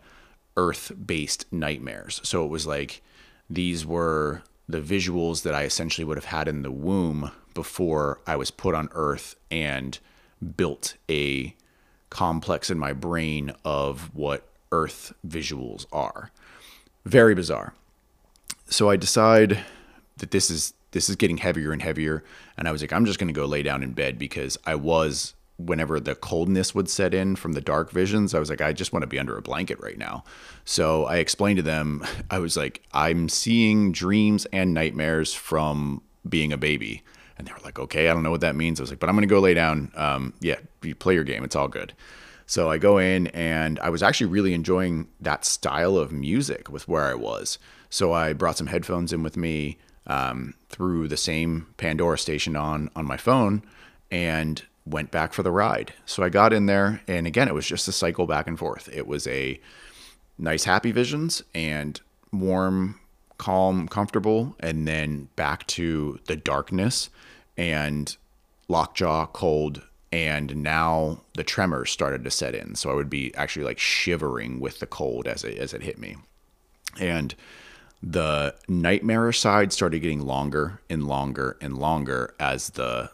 earth 0.56 0.92
based 1.04 1.46
nightmares. 1.52 2.20
So 2.24 2.44
it 2.44 2.48
was 2.48 2.66
like 2.66 3.02
these 3.48 3.84
were 3.84 4.42
the 4.68 4.80
visuals 4.80 5.42
that 5.42 5.54
I 5.54 5.64
essentially 5.64 6.04
would 6.04 6.16
have 6.16 6.26
had 6.26 6.48
in 6.48 6.62
the 6.62 6.70
womb 6.70 7.30
before 7.54 8.20
I 8.26 8.36
was 8.36 8.50
put 8.50 8.74
on 8.74 8.88
earth 8.92 9.36
and 9.50 9.98
built 10.56 10.96
a 11.10 11.54
complex 12.10 12.70
in 12.70 12.78
my 12.78 12.92
brain 12.92 13.52
of 13.64 14.14
what 14.14 14.48
earth 14.70 15.12
visuals 15.26 15.86
are. 15.92 16.30
Very 17.04 17.34
bizarre. 17.34 17.74
So 18.66 18.88
I 18.88 18.96
decide 18.96 19.58
that 20.16 20.30
this 20.30 20.50
is 20.50 20.72
this 20.92 21.08
is 21.08 21.16
getting 21.16 21.38
heavier 21.38 21.72
and 21.72 21.82
heavier 21.82 22.22
and 22.56 22.68
I 22.68 22.72
was 22.72 22.80
like 22.80 22.92
I'm 22.92 23.04
just 23.04 23.18
going 23.18 23.28
to 23.28 23.38
go 23.38 23.46
lay 23.46 23.62
down 23.62 23.82
in 23.82 23.92
bed 23.92 24.18
because 24.18 24.56
I 24.64 24.74
was 24.74 25.34
whenever 25.66 26.00
the 26.00 26.14
coldness 26.14 26.74
would 26.74 26.88
set 26.88 27.14
in 27.14 27.36
from 27.36 27.52
the 27.52 27.60
dark 27.60 27.90
visions, 27.90 28.34
I 28.34 28.38
was 28.38 28.50
like, 28.50 28.60
I 28.60 28.72
just 28.72 28.92
want 28.92 29.02
to 29.02 29.06
be 29.06 29.18
under 29.18 29.36
a 29.36 29.42
blanket 29.42 29.80
right 29.80 29.98
now. 29.98 30.24
So 30.64 31.04
I 31.04 31.16
explained 31.16 31.58
to 31.58 31.62
them, 31.62 32.04
I 32.30 32.38
was 32.38 32.56
like, 32.56 32.82
I'm 32.92 33.28
seeing 33.28 33.92
dreams 33.92 34.46
and 34.52 34.74
nightmares 34.74 35.32
from 35.34 36.02
being 36.28 36.52
a 36.52 36.58
baby. 36.58 37.02
And 37.38 37.46
they 37.46 37.52
were 37.52 37.60
like, 37.64 37.78
okay, 37.78 38.08
I 38.08 38.14
don't 38.14 38.22
know 38.22 38.30
what 38.30 38.42
that 38.42 38.56
means. 38.56 38.78
I 38.78 38.82
was 38.82 38.90
like, 38.90 39.00
but 39.00 39.08
I'm 39.08 39.16
going 39.16 39.28
to 39.28 39.34
go 39.34 39.40
lay 39.40 39.54
down. 39.54 39.90
Um, 39.96 40.34
yeah, 40.40 40.56
you 40.82 40.94
play 40.94 41.14
your 41.14 41.24
game. 41.24 41.44
It's 41.44 41.56
all 41.56 41.68
good. 41.68 41.92
So 42.46 42.70
I 42.70 42.78
go 42.78 42.98
in 42.98 43.28
and 43.28 43.78
I 43.80 43.88
was 43.88 44.02
actually 44.02 44.26
really 44.26 44.52
enjoying 44.52 45.08
that 45.20 45.44
style 45.44 45.96
of 45.96 46.12
music 46.12 46.70
with 46.70 46.86
where 46.86 47.04
I 47.04 47.14
was. 47.14 47.58
So 47.88 48.12
I 48.12 48.32
brought 48.32 48.58
some 48.58 48.66
headphones 48.66 49.12
in 49.12 49.22
with 49.22 49.36
me, 49.36 49.78
um, 50.06 50.54
the 50.76 51.16
same 51.16 51.66
Pandora 51.76 52.18
station 52.18 52.56
on 52.56 52.90
on 52.96 53.06
my 53.06 53.16
phone, 53.16 53.62
and 54.10 54.62
went 54.84 55.10
back 55.10 55.32
for 55.32 55.42
the 55.42 55.50
ride. 55.50 55.92
So 56.06 56.22
I 56.22 56.28
got 56.28 56.52
in 56.52 56.66
there, 56.66 57.02
and 57.06 57.26
again, 57.26 57.48
it 57.48 57.54
was 57.54 57.66
just 57.66 57.88
a 57.88 57.92
cycle 57.92 58.26
back 58.26 58.46
and 58.46 58.58
forth. 58.58 58.88
It 58.92 59.06
was 59.06 59.26
a 59.26 59.60
nice, 60.38 60.64
happy 60.64 60.92
visions 60.92 61.42
and 61.54 62.00
warm, 62.32 62.98
calm, 63.38 63.86
comfortable, 63.88 64.56
and 64.60 64.86
then 64.88 65.28
back 65.36 65.66
to 65.68 66.18
the 66.26 66.36
darkness 66.36 67.10
and 67.56 68.16
lockjaw, 68.68 69.26
cold, 69.26 69.82
and 70.10 70.56
now 70.56 71.20
the 71.34 71.44
tremors 71.44 71.90
started 71.90 72.24
to 72.24 72.30
set 72.30 72.54
in. 72.54 72.74
So 72.74 72.90
I 72.90 72.94
would 72.94 73.10
be 73.10 73.34
actually 73.34 73.64
like 73.64 73.78
shivering 73.78 74.60
with 74.60 74.78
the 74.80 74.86
cold 74.86 75.26
as 75.26 75.44
it 75.44 75.58
as 75.58 75.72
it 75.72 75.82
hit 75.82 75.98
me, 75.98 76.16
and 77.00 77.34
the 78.02 78.54
nightmare 78.68 79.32
side 79.32 79.72
started 79.72 80.00
getting 80.00 80.20
longer 80.20 80.80
and 80.90 81.06
longer 81.06 81.56
and 81.60 81.78
longer 81.78 82.34
as 82.40 82.70
the 82.70 83.10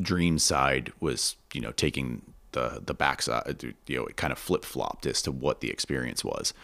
dream 0.00 0.38
side 0.38 0.92
was 1.00 1.36
you 1.52 1.60
know 1.60 1.72
taking 1.72 2.22
the 2.52 2.82
the 2.84 2.94
backside 2.94 3.62
you 3.86 3.96
know 3.96 4.06
it 4.06 4.16
kind 4.16 4.32
of 4.32 4.38
flip 4.38 4.64
flopped 4.64 5.06
as 5.06 5.22
to 5.22 5.32
what 5.32 5.60
the 5.60 5.70
experience 5.70 6.24
was. 6.24 6.54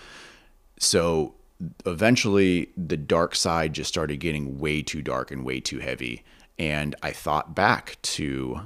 So 0.78 1.34
eventually 1.84 2.70
the 2.76 2.96
dark 2.96 3.34
side 3.34 3.74
just 3.74 3.88
started 3.88 4.18
getting 4.18 4.58
way 4.58 4.82
too 4.82 5.02
dark 5.02 5.30
and 5.30 5.44
way 5.44 5.60
too 5.60 5.78
heavy 5.78 6.22
and 6.58 6.94
i 7.02 7.10
thought 7.10 7.54
back 7.54 7.98
to 8.00 8.58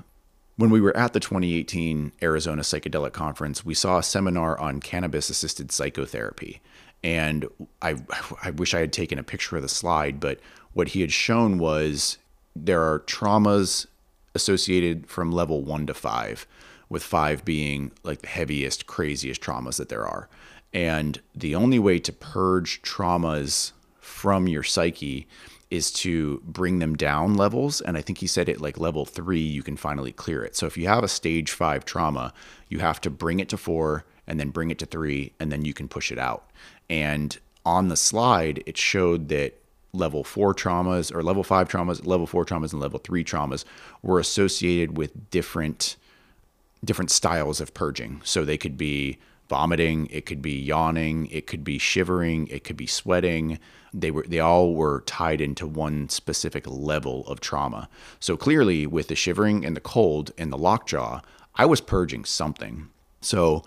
when 0.57 0.71
we 0.71 0.81
were 0.81 0.97
at 0.97 1.13
the 1.13 1.19
2018 1.19 2.13
arizona 2.23 2.63
psychedelic 2.63 3.13
conference 3.13 3.65
we 3.65 3.75
saw 3.75 3.99
a 3.99 4.03
seminar 4.03 4.59
on 4.61 4.81
cannabis 4.81 5.29
assisted 5.29 5.73
psychotherapy. 5.73 6.61
And 7.03 7.47
I, 7.83 7.97
I 8.43 8.51
wish 8.51 8.75
i 8.75 8.81
had 8.81 8.93
taken 8.93 9.19
a 9.19 9.25
picture 9.25 9.57
of 9.57 9.63
the 9.63 9.69
slide 9.69 10.21
but 10.21 10.39
what 10.73 10.89
he 10.89 11.01
had 11.01 11.13
shown 11.13 11.59
was 11.59 12.19
there 12.57 12.83
are 12.83 13.01
traumas 13.01 13.87
associated 14.35 15.07
from 15.07 15.33
level 15.33 15.63
one 15.63 15.87
to 15.87 15.95
five, 15.95 16.47
with 16.89 17.03
five 17.03 17.45
being 17.45 17.93
like 18.03 18.21
the 18.21 18.29
heaviest, 18.29 18.87
craziest 18.87 19.41
traumas 19.41 19.79
that 19.79 19.89
there 19.89 20.07
are. 20.07 20.29
And 20.73 21.21
the 21.35 21.55
only 21.55 21.79
way 21.79 21.99
to 22.01 22.13
purge 22.13 22.83
traumas 22.83 23.73
from 24.01 24.49
your 24.49 24.63
psyche 24.63 25.27
is 25.71 25.91
to 25.91 26.41
bring 26.45 26.79
them 26.79 26.95
down 26.95 27.35
levels. 27.35 27.81
And 27.81 27.97
I 27.97 28.03
think 28.03 28.19
he 28.19 28.27
said 28.27 28.49
it 28.49 28.61
like 28.61 28.79
level 28.79 29.05
three, 29.05 29.41
you 29.41 29.63
can 29.63 29.77
finally 29.77 30.13
clear 30.13 30.45
it. 30.45 30.55
So 30.55 30.67
if 30.67 30.77
you 30.77 30.87
have 30.87 31.03
a 31.03 31.09
stage 31.09 31.51
five 31.51 31.85
trauma, 31.85 32.33
you 32.69 32.81
have 32.81 33.01
to 33.01 33.11
bring 33.11 33.41
it 33.41 33.49
to 33.49 33.57
four 33.57 34.05
and 34.27 34.39
then 34.39 34.51
bring 34.51 34.71
it 34.71 34.79
to 34.79 34.87
three, 34.87 35.33
and 35.39 35.51
then 35.53 35.65
you 35.65 35.75
can 35.75 35.89
push 35.89 36.11
it 36.11 36.19
out. 36.19 36.51
And 36.89 37.37
on 37.67 37.89
the 37.89 37.97
slide, 37.97 38.63
it 38.67 38.77
showed 38.77 39.29
that 39.29 39.59
level 39.95 40.25
four 40.25 40.55
traumas 40.55 41.15
or 41.15 41.23
level 41.23 41.43
five 41.43 41.69
traumas, 41.69 42.07
level 42.07 42.27
four 42.27 42.45
traumas, 42.45 42.73
and 42.73 42.81
level 42.81 42.99
three 42.99 43.25
traumas 43.25 43.65
were 44.03 44.19
associated 44.19 44.97
with 44.97 45.31
different 45.31 45.97
different 46.85 47.11
styles 47.11 47.61
of 47.61 47.73
purging. 47.73 48.21
So 48.25 48.45
they 48.45 48.59
could 48.59 48.77
be 48.77 49.19
vomiting, 49.49 50.07
it 50.11 50.27
could 50.27 50.43
be 50.43 50.59
yawning, 50.59 51.27
it 51.27 51.47
could 51.47 51.65
be 51.65 51.79
shivering, 51.79 52.47
it 52.49 52.65
could 52.65 52.77
be 52.77 52.87
sweating. 52.87 53.59
They 53.93 54.11
were 54.11 54.25
they 54.27 54.41
all 54.41 54.75
were 54.75 55.03
tied 55.07 55.41
into 55.41 55.67
one 55.67 56.09
specific 56.09 56.67
level 56.67 57.27
of 57.27 57.41
trauma. 57.41 57.89
So 58.21 58.37
clearly 58.37 58.87
with 58.87 59.09
the 59.09 59.15
shivering 59.15 59.65
and 59.65 59.77
the 59.77 59.81
cold 59.81 60.33
and 60.37 60.53
the 60.53 60.59
lockjaw, 60.59 61.21
I 61.55 61.67
was 61.67 61.81
purging 61.81 62.25
something. 62.25 62.89
So 63.21 63.63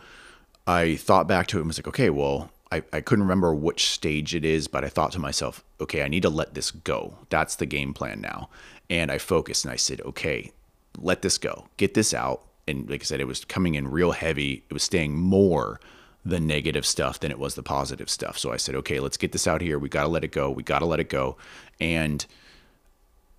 I 0.66 0.98
thought 0.98 1.28
back 1.28 1.48
to 1.48 1.58
it 1.58 1.62
and 1.62 1.68
was 1.68 1.80
like, 1.80 1.88
okay, 1.88 2.10
well, 2.10 2.52
I, 2.72 2.84
I 2.92 3.02
couldn't 3.02 3.24
remember 3.24 3.54
which 3.54 3.90
stage 3.90 4.36
it 4.36 4.44
is, 4.44 4.68
but 4.68 4.84
I 4.84 4.90
thought 4.90 5.12
to 5.14 5.20
myself, 5.20 5.64
okay, 5.80 6.04
I 6.04 6.08
need 6.08 6.24
to 6.24 6.30
let 6.30 6.54
this 6.54 6.72
go. 6.72 7.18
That's 7.30 7.56
the 7.56 7.66
game 7.66 7.94
plan 7.94 8.20
now. 8.20 8.50
And 8.90 9.12
I 9.12 9.18
focused 9.18 9.66
and 9.66 9.72
I 9.72 9.78
said, 9.78 10.02
okay, 10.02 10.52
let 10.98 11.22
this 11.22 11.38
go, 11.38 11.68
get 11.78 11.94
this 11.94 12.14
out. 12.14 12.44
And 12.68 12.90
like 12.90 13.02
I 13.02 13.06
said, 13.06 13.22
it 13.22 13.28
was 13.28 13.46
coming 13.46 13.76
in 13.76 13.90
real 13.90 14.12
heavy. 14.12 14.64
It 14.70 14.74
was 14.74 14.84
staying 14.84 15.18
more 15.18 15.80
the 16.26 16.40
negative 16.40 16.86
stuff 16.86 17.20
than 17.22 17.32
it 17.32 17.40
was 17.40 17.56
the 17.56 17.64
positive 17.64 18.10
stuff. 18.10 18.38
So 18.38 18.52
I 18.52 18.58
said, 18.58 18.76
okay, 18.76 19.00
let's 19.00 19.18
get 19.18 19.32
this 19.32 19.48
out 19.48 19.62
here. 19.62 19.80
We 19.80 19.88
got 19.88 20.04
to 20.04 20.10
let 20.10 20.26
it 20.26 20.32
go. 20.34 20.52
We 20.52 20.64
got 20.64 20.80
to 20.80 20.86
let 20.86 21.00
it 21.00 21.10
go. 21.10 21.38
And 21.80 22.26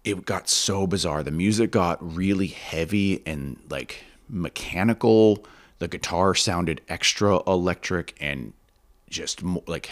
it 0.04 0.24
got 0.24 0.48
so 0.48 0.86
bizarre. 0.86 1.22
The 1.22 1.30
music 1.30 1.70
got 1.70 1.98
really 2.16 2.46
heavy 2.46 3.22
and 3.26 3.58
like 3.68 4.04
mechanical. 4.28 5.44
The 5.80 5.88
guitar 5.88 6.34
sounded 6.34 6.80
extra 6.88 7.42
electric 7.46 8.16
and 8.20 8.54
just 9.10 9.42
like 9.66 9.90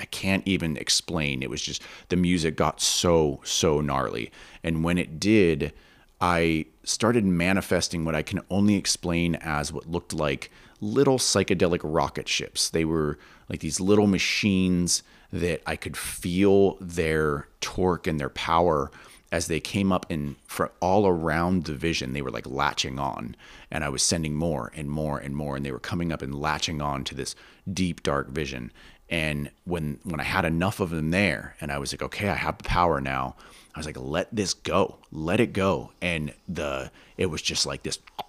I 0.00 0.04
can't 0.06 0.46
even 0.46 0.76
explain. 0.76 1.42
It 1.42 1.50
was 1.50 1.62
just 1.62 1.82
the 2.08 2.16
music 2.16 2.56
got 2.56 2.80
so 2.80 3.40
so 3.44 3.80
gnarly, 3.80 4.30
and 4.62 4.84
when 4.84 4.98
it 4.98 5.20
did, 5.20 5.72
I 6.20 6.66
started 6.84 7.24
manifesting 7.24 8.04
what 8.04 8.14
I 8.14 8.22
can 8.22 8.40
only 8.50 8.74
explain 8.76 9.34
as 9.36 9.72
what 9.72 9.90
looked 9.90 10.12
like 10.12 10.50
little 10.80 11.18
psychedelic 11.18 11.80
rocket 11.82 12.28
ships. 12.28 12.70
They 12.70 12.84
were 12.84 13.18
like 13.48 13.60
these 13.60 13.80
little 13.80 14.06
machines 14.06 15.02
that 15.32 15.62
I 15.66 15.76
could 15.76 15.96
feel 15.96 16.76
their 16.80 17.48
torque 17.60 18.06
and 18.06 18.20
their 18.20 18.28
power 18.28 18.90
as 19.34 19.48
they 19.48 19.58
came 19.58 19.90
up 19.90 20.06
in 20.08 20.36
for 20.46 20.70
all 20.78 21.08
around 21.08 21.64
the 21.64 21.74
vision 21.74 22.12
they 22.12 22.22
were 22.22 22.30
like 22.30 22.46
latching 22.46 23.00
on. 23.00 23.34
And 23.68 23.82
i 23.82 23.88
was 23.88 24.00
sending 24.00 24.36
more 24.36 24.70
and 24.76 24.88
more 24.88 25.18
and 25.18 25.34
more 25.34 25.56
and 25.56 25.66
they 25.66 25.72
were 25.72 25.80
coming 25.80 26.12
up 26.12 26.22
and 26.22 26.32
latching 26.32 26.80
on 26.80 27.02
to 27.02 27.16
this 27.16 27.34
deep 27.70 28.04
dark 28.04 28.28
vision. 28.28 28.70
And 29.10 29.50
when 29.64 29.98
when 30.04 30.20
i 30.20 30.22
had 30.22 30.44
enough 30.44 30.78
of 30.78 30.90
them 30.90 31.10
there 31.10 31.56
and 31.60 31.72
i 31.72 31.78
was 31.78 31.92
like 31.92 32.02
okay 32.02 32.28
i 32.28 32.34
have 32.34 32.58
the 32.58 32.64
power 32.64 33.00
now 33.00 33.34
i 33.74 33.78
was 33.80 33.86
like 33.86 33.98
let 33.98 34.28
this 34.32 34.54
go. 34.54 34.98
Let 35.10 35.40
it 35.40 35.52
go. 35.52 35.90
And 36.00 36.32
the 36.48 36.92
it 37.16 37.26
was 37.26 37.42
just 37.42 37.66
like 37.66 37.82
this 37.82 37.98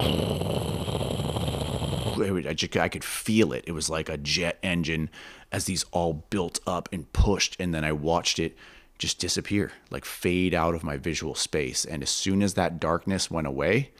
I, 2.18 2.54
just, 2.54 2.76
I 2.76 2.88
could 2.88 3.04
feel 3.04 3.52
it. 3.52 3.64
It 3.66 3.72
was 3.72 3.88
like 3.90 4.08
a 4.08 4.16
jet 4.16 4.58
engine 4.62 5.10
as 5.52 5.66
these 5.66 5.84
all 5.92 6.24
built 6.30 6.58
up 6.66 6.88
and 6.90 7.12
pushed 7.12 7.56
and 7.60 7.72
then 7.72 7.84
i 7.84 7.92
watched 7.92 8.40
it 8.40 8.56
just 8.98 9.18
disappear, 9.18 9.72
like 9.90 10.04
fade 10.04 10.54
out 10.54 10.74
of 10.74 10.84
my 10.84 10.96
visual 10.96 11.34
space. 11.34 11.84
And 11.84 12.02
as 12.02 12.10
soon 12.10 12.42
as 12.42 12.54
that 12.54 12.80
darkness 12.80 13.30
went 13.30 13.46
away, 13.46 13.90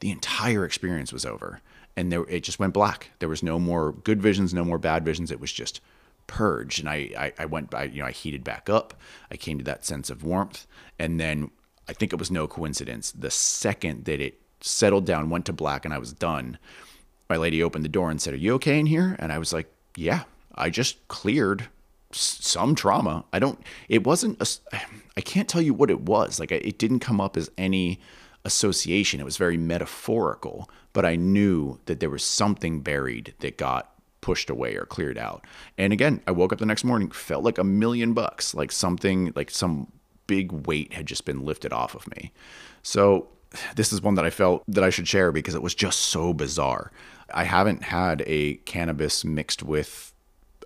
the 0.00 0.10
entire 0.10 0.64
experience 0.64 1.12
was 1.12 1.26
over. 1.26 1.60
And 1.96 2.10
there, 2.10 2.24
it 2.28 2.40
just 2.40 2.58
went 2.58 2.74
black. 2.74 3.10
There 3.18 3.28
was 3.28 3.42
no 3.42 3.58
more 3.58 3.92
good 3.92 4.20
visions, 4.20 4.52
no 4.52 4.64
more 4.64 4.78
bad 4.78 5.04
visions. 5.04 5.30
It 5.30 5.40
was 5.40 5.52
just 5.52 5.80
purged. 6.26 6.80
And 6.80 6.88
I, 6.88 7.10
I, 7.16 7.32
I 7.40 7.44
went 7.46 7.70
by, 7.70 7.84
you 7.84 8.00
know, 8.00 8.06
I 8.06 8.12
heated 8.12 8.44
back 8.44 8.68
up. 8.68 8.94
I 9.30 9.36
came 9.36 9.58
to 9.58 9.64
that 9.64 9.84
sense 9.84 10.10
of 10.10 10.24
warmth. 10.24 10.66
And 10.98 11.20
then 11.20 11.50
I 11.88 11.92
think 11.92 12.12
it 12.12 12.18
was 12.18 12.30
no 12.30 12.46
coincidence. 12.46 13.12
The 13.12 13.30
second 13.30 14.04
that 14.06 14.20
it 14.20 14.40
settled 14.60 15.04
down, 15.04 15.30
went 15.30 15.46
to 15.46 15.52
black, 15.52 15.84
and 15.84 15.92
I 15.92 15.98
was 15.98 16.12
done, 16.12 16.58
my 17.28 17.36
lady 17.36 17.62
opened 17.62 17.84
the 17.84 17.90
door 17.90 18.10
and 18.10 18.20
said, 18.20 18.34
Are 18.34 18.38
you 18.38 18.54
okay 18.54 18.78
in 18.78 18.86
here? 18.86 19.16
And 19.18 19.32
I 19.32 19.38
was 19.38 19.52
like, 19.52 19.70
Yeah, 19.96 20.24
I 20.54 20.70
just 20.70 21.06
cleared 21.08 21.68
some 22.14 22.74
trauma. 22.74 23.24
I 23.32 23.38
don't, 23.38 23.58
it 23.88 24.04
wasn't, 24.04 24.40
a, 24.40 24.80
I 25.16 25.20
can't 25.20 25.48
tell 25.48 25.62
you 25.62 25.74
what 25.74 25.90
it 25.90 26.00
was. 26.00 26.40
Like, 26.40 26.52
it 26.52 26.78
didn't 26.78 27.00
come 27.00 27.20
up 27.20 27.36
as 27.36 27.50
any 27.58 28.00
association. 28.44 29.20
It 29.20 29.24
was 29.24 29.36
very 29.36 29.56
metaphorical, 29.56 30.70
but 30.92 31.04
I 31.04 31.16
knew 31.16 31.78
that 31.86 32.00
there 32.00 32.10
was 32.10 32.24
something 32.24 32.80
buried 32.80 33.34
that 33.40 33.58
got 33.58 33.90
pushed 34.20 34.48
away 34.48 34.74
or 34.76 34.86
cleared 34.86 35.18
out. 35.18 35.44
And 35.76 35.92
again, 35.92 36.22
I 36.26 36.30
woke 36.30 36.52
up 36.52 36.58
the 36.58 36.66
next 36.66 36.84
morning, 36.84 37.10
felt 37.10 37.44
like 37.44 37.58
a 37.58 37.64
million 37.64 38.14
bucks, 38.14 38.54
like 38.54 38.72
something, 38.72 39.32
like 39.36 39.50
some 39.50 39.92
big 40.26 40.66
weight 40.66 40.94
had 40.94 41.06
just 41.06 41.26
been 41.26 41.44
lifted 41.44 41.72
off 41.72 41.94
of 41.94 42.08
me. 42.16 42.32
So, 42.82 43.28
this 43.76 43.92
is 43.92 44.02
one 44.02 44.14
that 44.14 44.24
I 44.24 44.30
felt 44.30 44.64
that 44.66 44.82
I 44.82 44.90
should 44.90 45.06
share 45.06 45.30
because 45.30 45.54
it 45.54 45.62
was 45.62 45.74
just 45.74 46.00
so 46.00 46.32
bizarre. 46.32 46.90
I 47.32 47.44
haven't 47.44 47.82
had 47.82 48.22
a 48.26 48.54
cannabis 48.64 49.24
mixed 49.24 49.62
with 49.62 50.13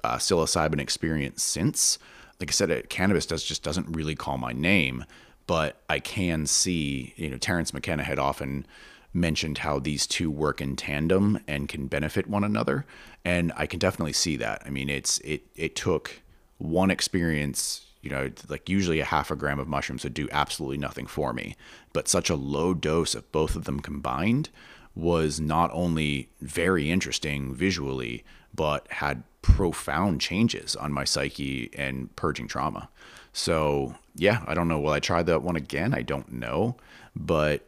uh, 0.04 0.16
psilocybin 0.16 0.80
experience 0.80 1.42
since. 1.42 1.98
Like 2.40 2.50
I 2.50 2.52
said, 2.52 2.70
it, 2.70 2.88
cannabis 2.88 3.26
does 3.26 3.42
just 3.42 3.62
doesn't 3.62 3.94
really 3.94 4.14
call 4.14 4.38
my 4.38 4.52
name, 4.52 5.04
but 5.46 5.80
I 5.88 5.98
can 5.98 6.46
see. 6.46 7.14
You 7.16 7.30
know, 7.30 7.38
Terence 7.38 7.74
McKenna 7.74 8.04
had 8.04 8.18
often 8.18 8.66
mentioned 9.12 9.58
how 9.58 9.78
these 9.78 10.06
two 10.06 10.30
work 10.30 10.60
in 10.60 10.76
tandem 10.76 11.40
and 11.48 11.68
can 11.68 11.86
benefit 11.86 12.28
one 12.28 12.44
another, 12.44 12.86
and 13.24 13.52
I 13.56 13.66
can 13.66 13.78
definitely 13.78 14.12
see 14.12 14.36
that. 14.36 14.62
I 14.64 14.70
mean, 14.70 14.88
it's 14.88 15.18
it 15.20 15.42
it 15.56 15.74
took 15.74 16.20
one 16.58 16.90
experience 16.90 17.84
you 18.00 18.10
know, 18.10 18.30
like 18.48 18.68
usually 18.68 19.00
a 19.00 19.04
half 19.04 19.30
a 19.30 19.36
gram 19.36 19.58
of 19.58 19.68
mushrooms 19.68 20.04
would 20.04 20.14
do 20.14 20.28
absolutely 20.30 20.78
nothing 20.78 21.06
for 21.06 21.32
me. 21.32 21.56
But 21.92 22.08
such 22.08 22.30
a 22.30 22.36
low 22.36 22.72
dose 22.74 23.14
of 23.14 23.30
both 23.32 23.56
of 23.56 23.64
them 23.64 23.80
combined 23.80 24.50
was 24.98 25.38
not 25.38 25.70
only 25.72 26.28
very 26.40 26.90
interesting 26.90 27.54
visually, 27.54 28.24
but 28.52 28.86
had 28.90 29.22
profound 29.42 30.20
changes 30.20 30.74
on 30.74 30.92
my 30.92 31.04
psyche 31.04 31.70
and 31.72 32.14
purging 32.16 32.48
trauma. 32.48 32.88
So, 33.32 33.94
yeah, 34.16 34.42
I 34.48 34.54
don't 34.54 34.66
know. 34.66 34.80
Will 34.80 34.90
I 34.90 34.98
try 34.98 35.22
that 35.22 35.42
one 35.42 35.54
again? 35.54 35.94
I 35.94 36.02
don't 36.02 36.32
know. 36.32 36.76
But 37.14 37.62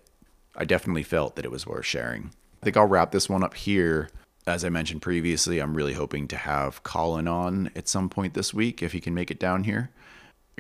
I 0.57 0.64
definitely 0.64 1.05
felt 1.05 1.37
that 1.37 1.45
it 1.45 1.53
was 1.53 1.66
worth 1.66 1.87
sharing. 1.87 2.33
I 2.61 2.64
think 2.64 2.77
I'll 2.77 2.87
wrap 2.87 3.12
this 3.12 3.29
one 3.29 3.45
up 3.45 3.55
here. 3.55 4.11
As 4.47 4.64
I 4.64 4.69
mentioned 4.69 5.01
previously, 5.01 5.61
I'm 5.61 5.75
really 5.75 5.93
hoping 5.93 6.27
to 6.29 6.37
have 6.37 6.83
Colin 6.83 7.29
on 7.29 7.71
at 7.77 7.88
some 7.88 8.09
point 8.09 8.35
this 8.35 8.53
week 8.53 8.83
if 8.83 8.90
he 8.93 9.01
can 9.01 9.14
make 9.14 9.31
it 9.31 9.38
down 9.38 9.62
here. 9.64 9.90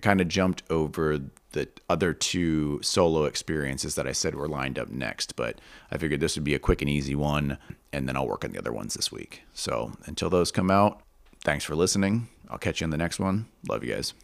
Kind 0.00 0.22
of 0.22 0.28
jumped 0.28 0.62
over 0.70 1.20
the 1.52 1.68
other 1.90 2.14
two 2.14 2.80
solo 2.82 3.24
experiences 3.24 3.96
that 3.96 4.06
I 4.06 4.12
said 4.12 4.34
were 4.34 4.48
lined 4.48 4.78
up 4.78 4.88
next, 4.88 5.36
but 5.36 5.60
I 5.90 5.98
figured 5.98 6.20
this 6.20 6.36
would 6.36 6.44
be 6.44 6.54
a 6.54 6.58
quick 6.58 6.80
and 6.80 6.88
easy 6.88 7.14
one, 7.14 7.58
and 7.92 8.08
then 8.08 8.16
I'll 8.16 8.26
work 8.26 8.44
on 8.44 8.52
the 8.52 8.58
other 8.58 8.72
ones 8.72 8.94
this 8.94 9.12
week. 9.12 9.42
So 9.52 9.92
until 10.06 10.30
those 10.30 10.50
come 10.50 10.70
out, 10.70 11.02
thanks 11.44 11.64
for 11.64 11.74
listening. 11.74 12.28
I'll 12.48 12.56
catch 12.56 12.80
you 12.80 12.86
in 12.86 12.90
the 12.90 12.96
next 12.96 13.20
one. 13.20 13.46
Love 13.68 13.84
you 13.84 13.94
guys. 13.94 14.14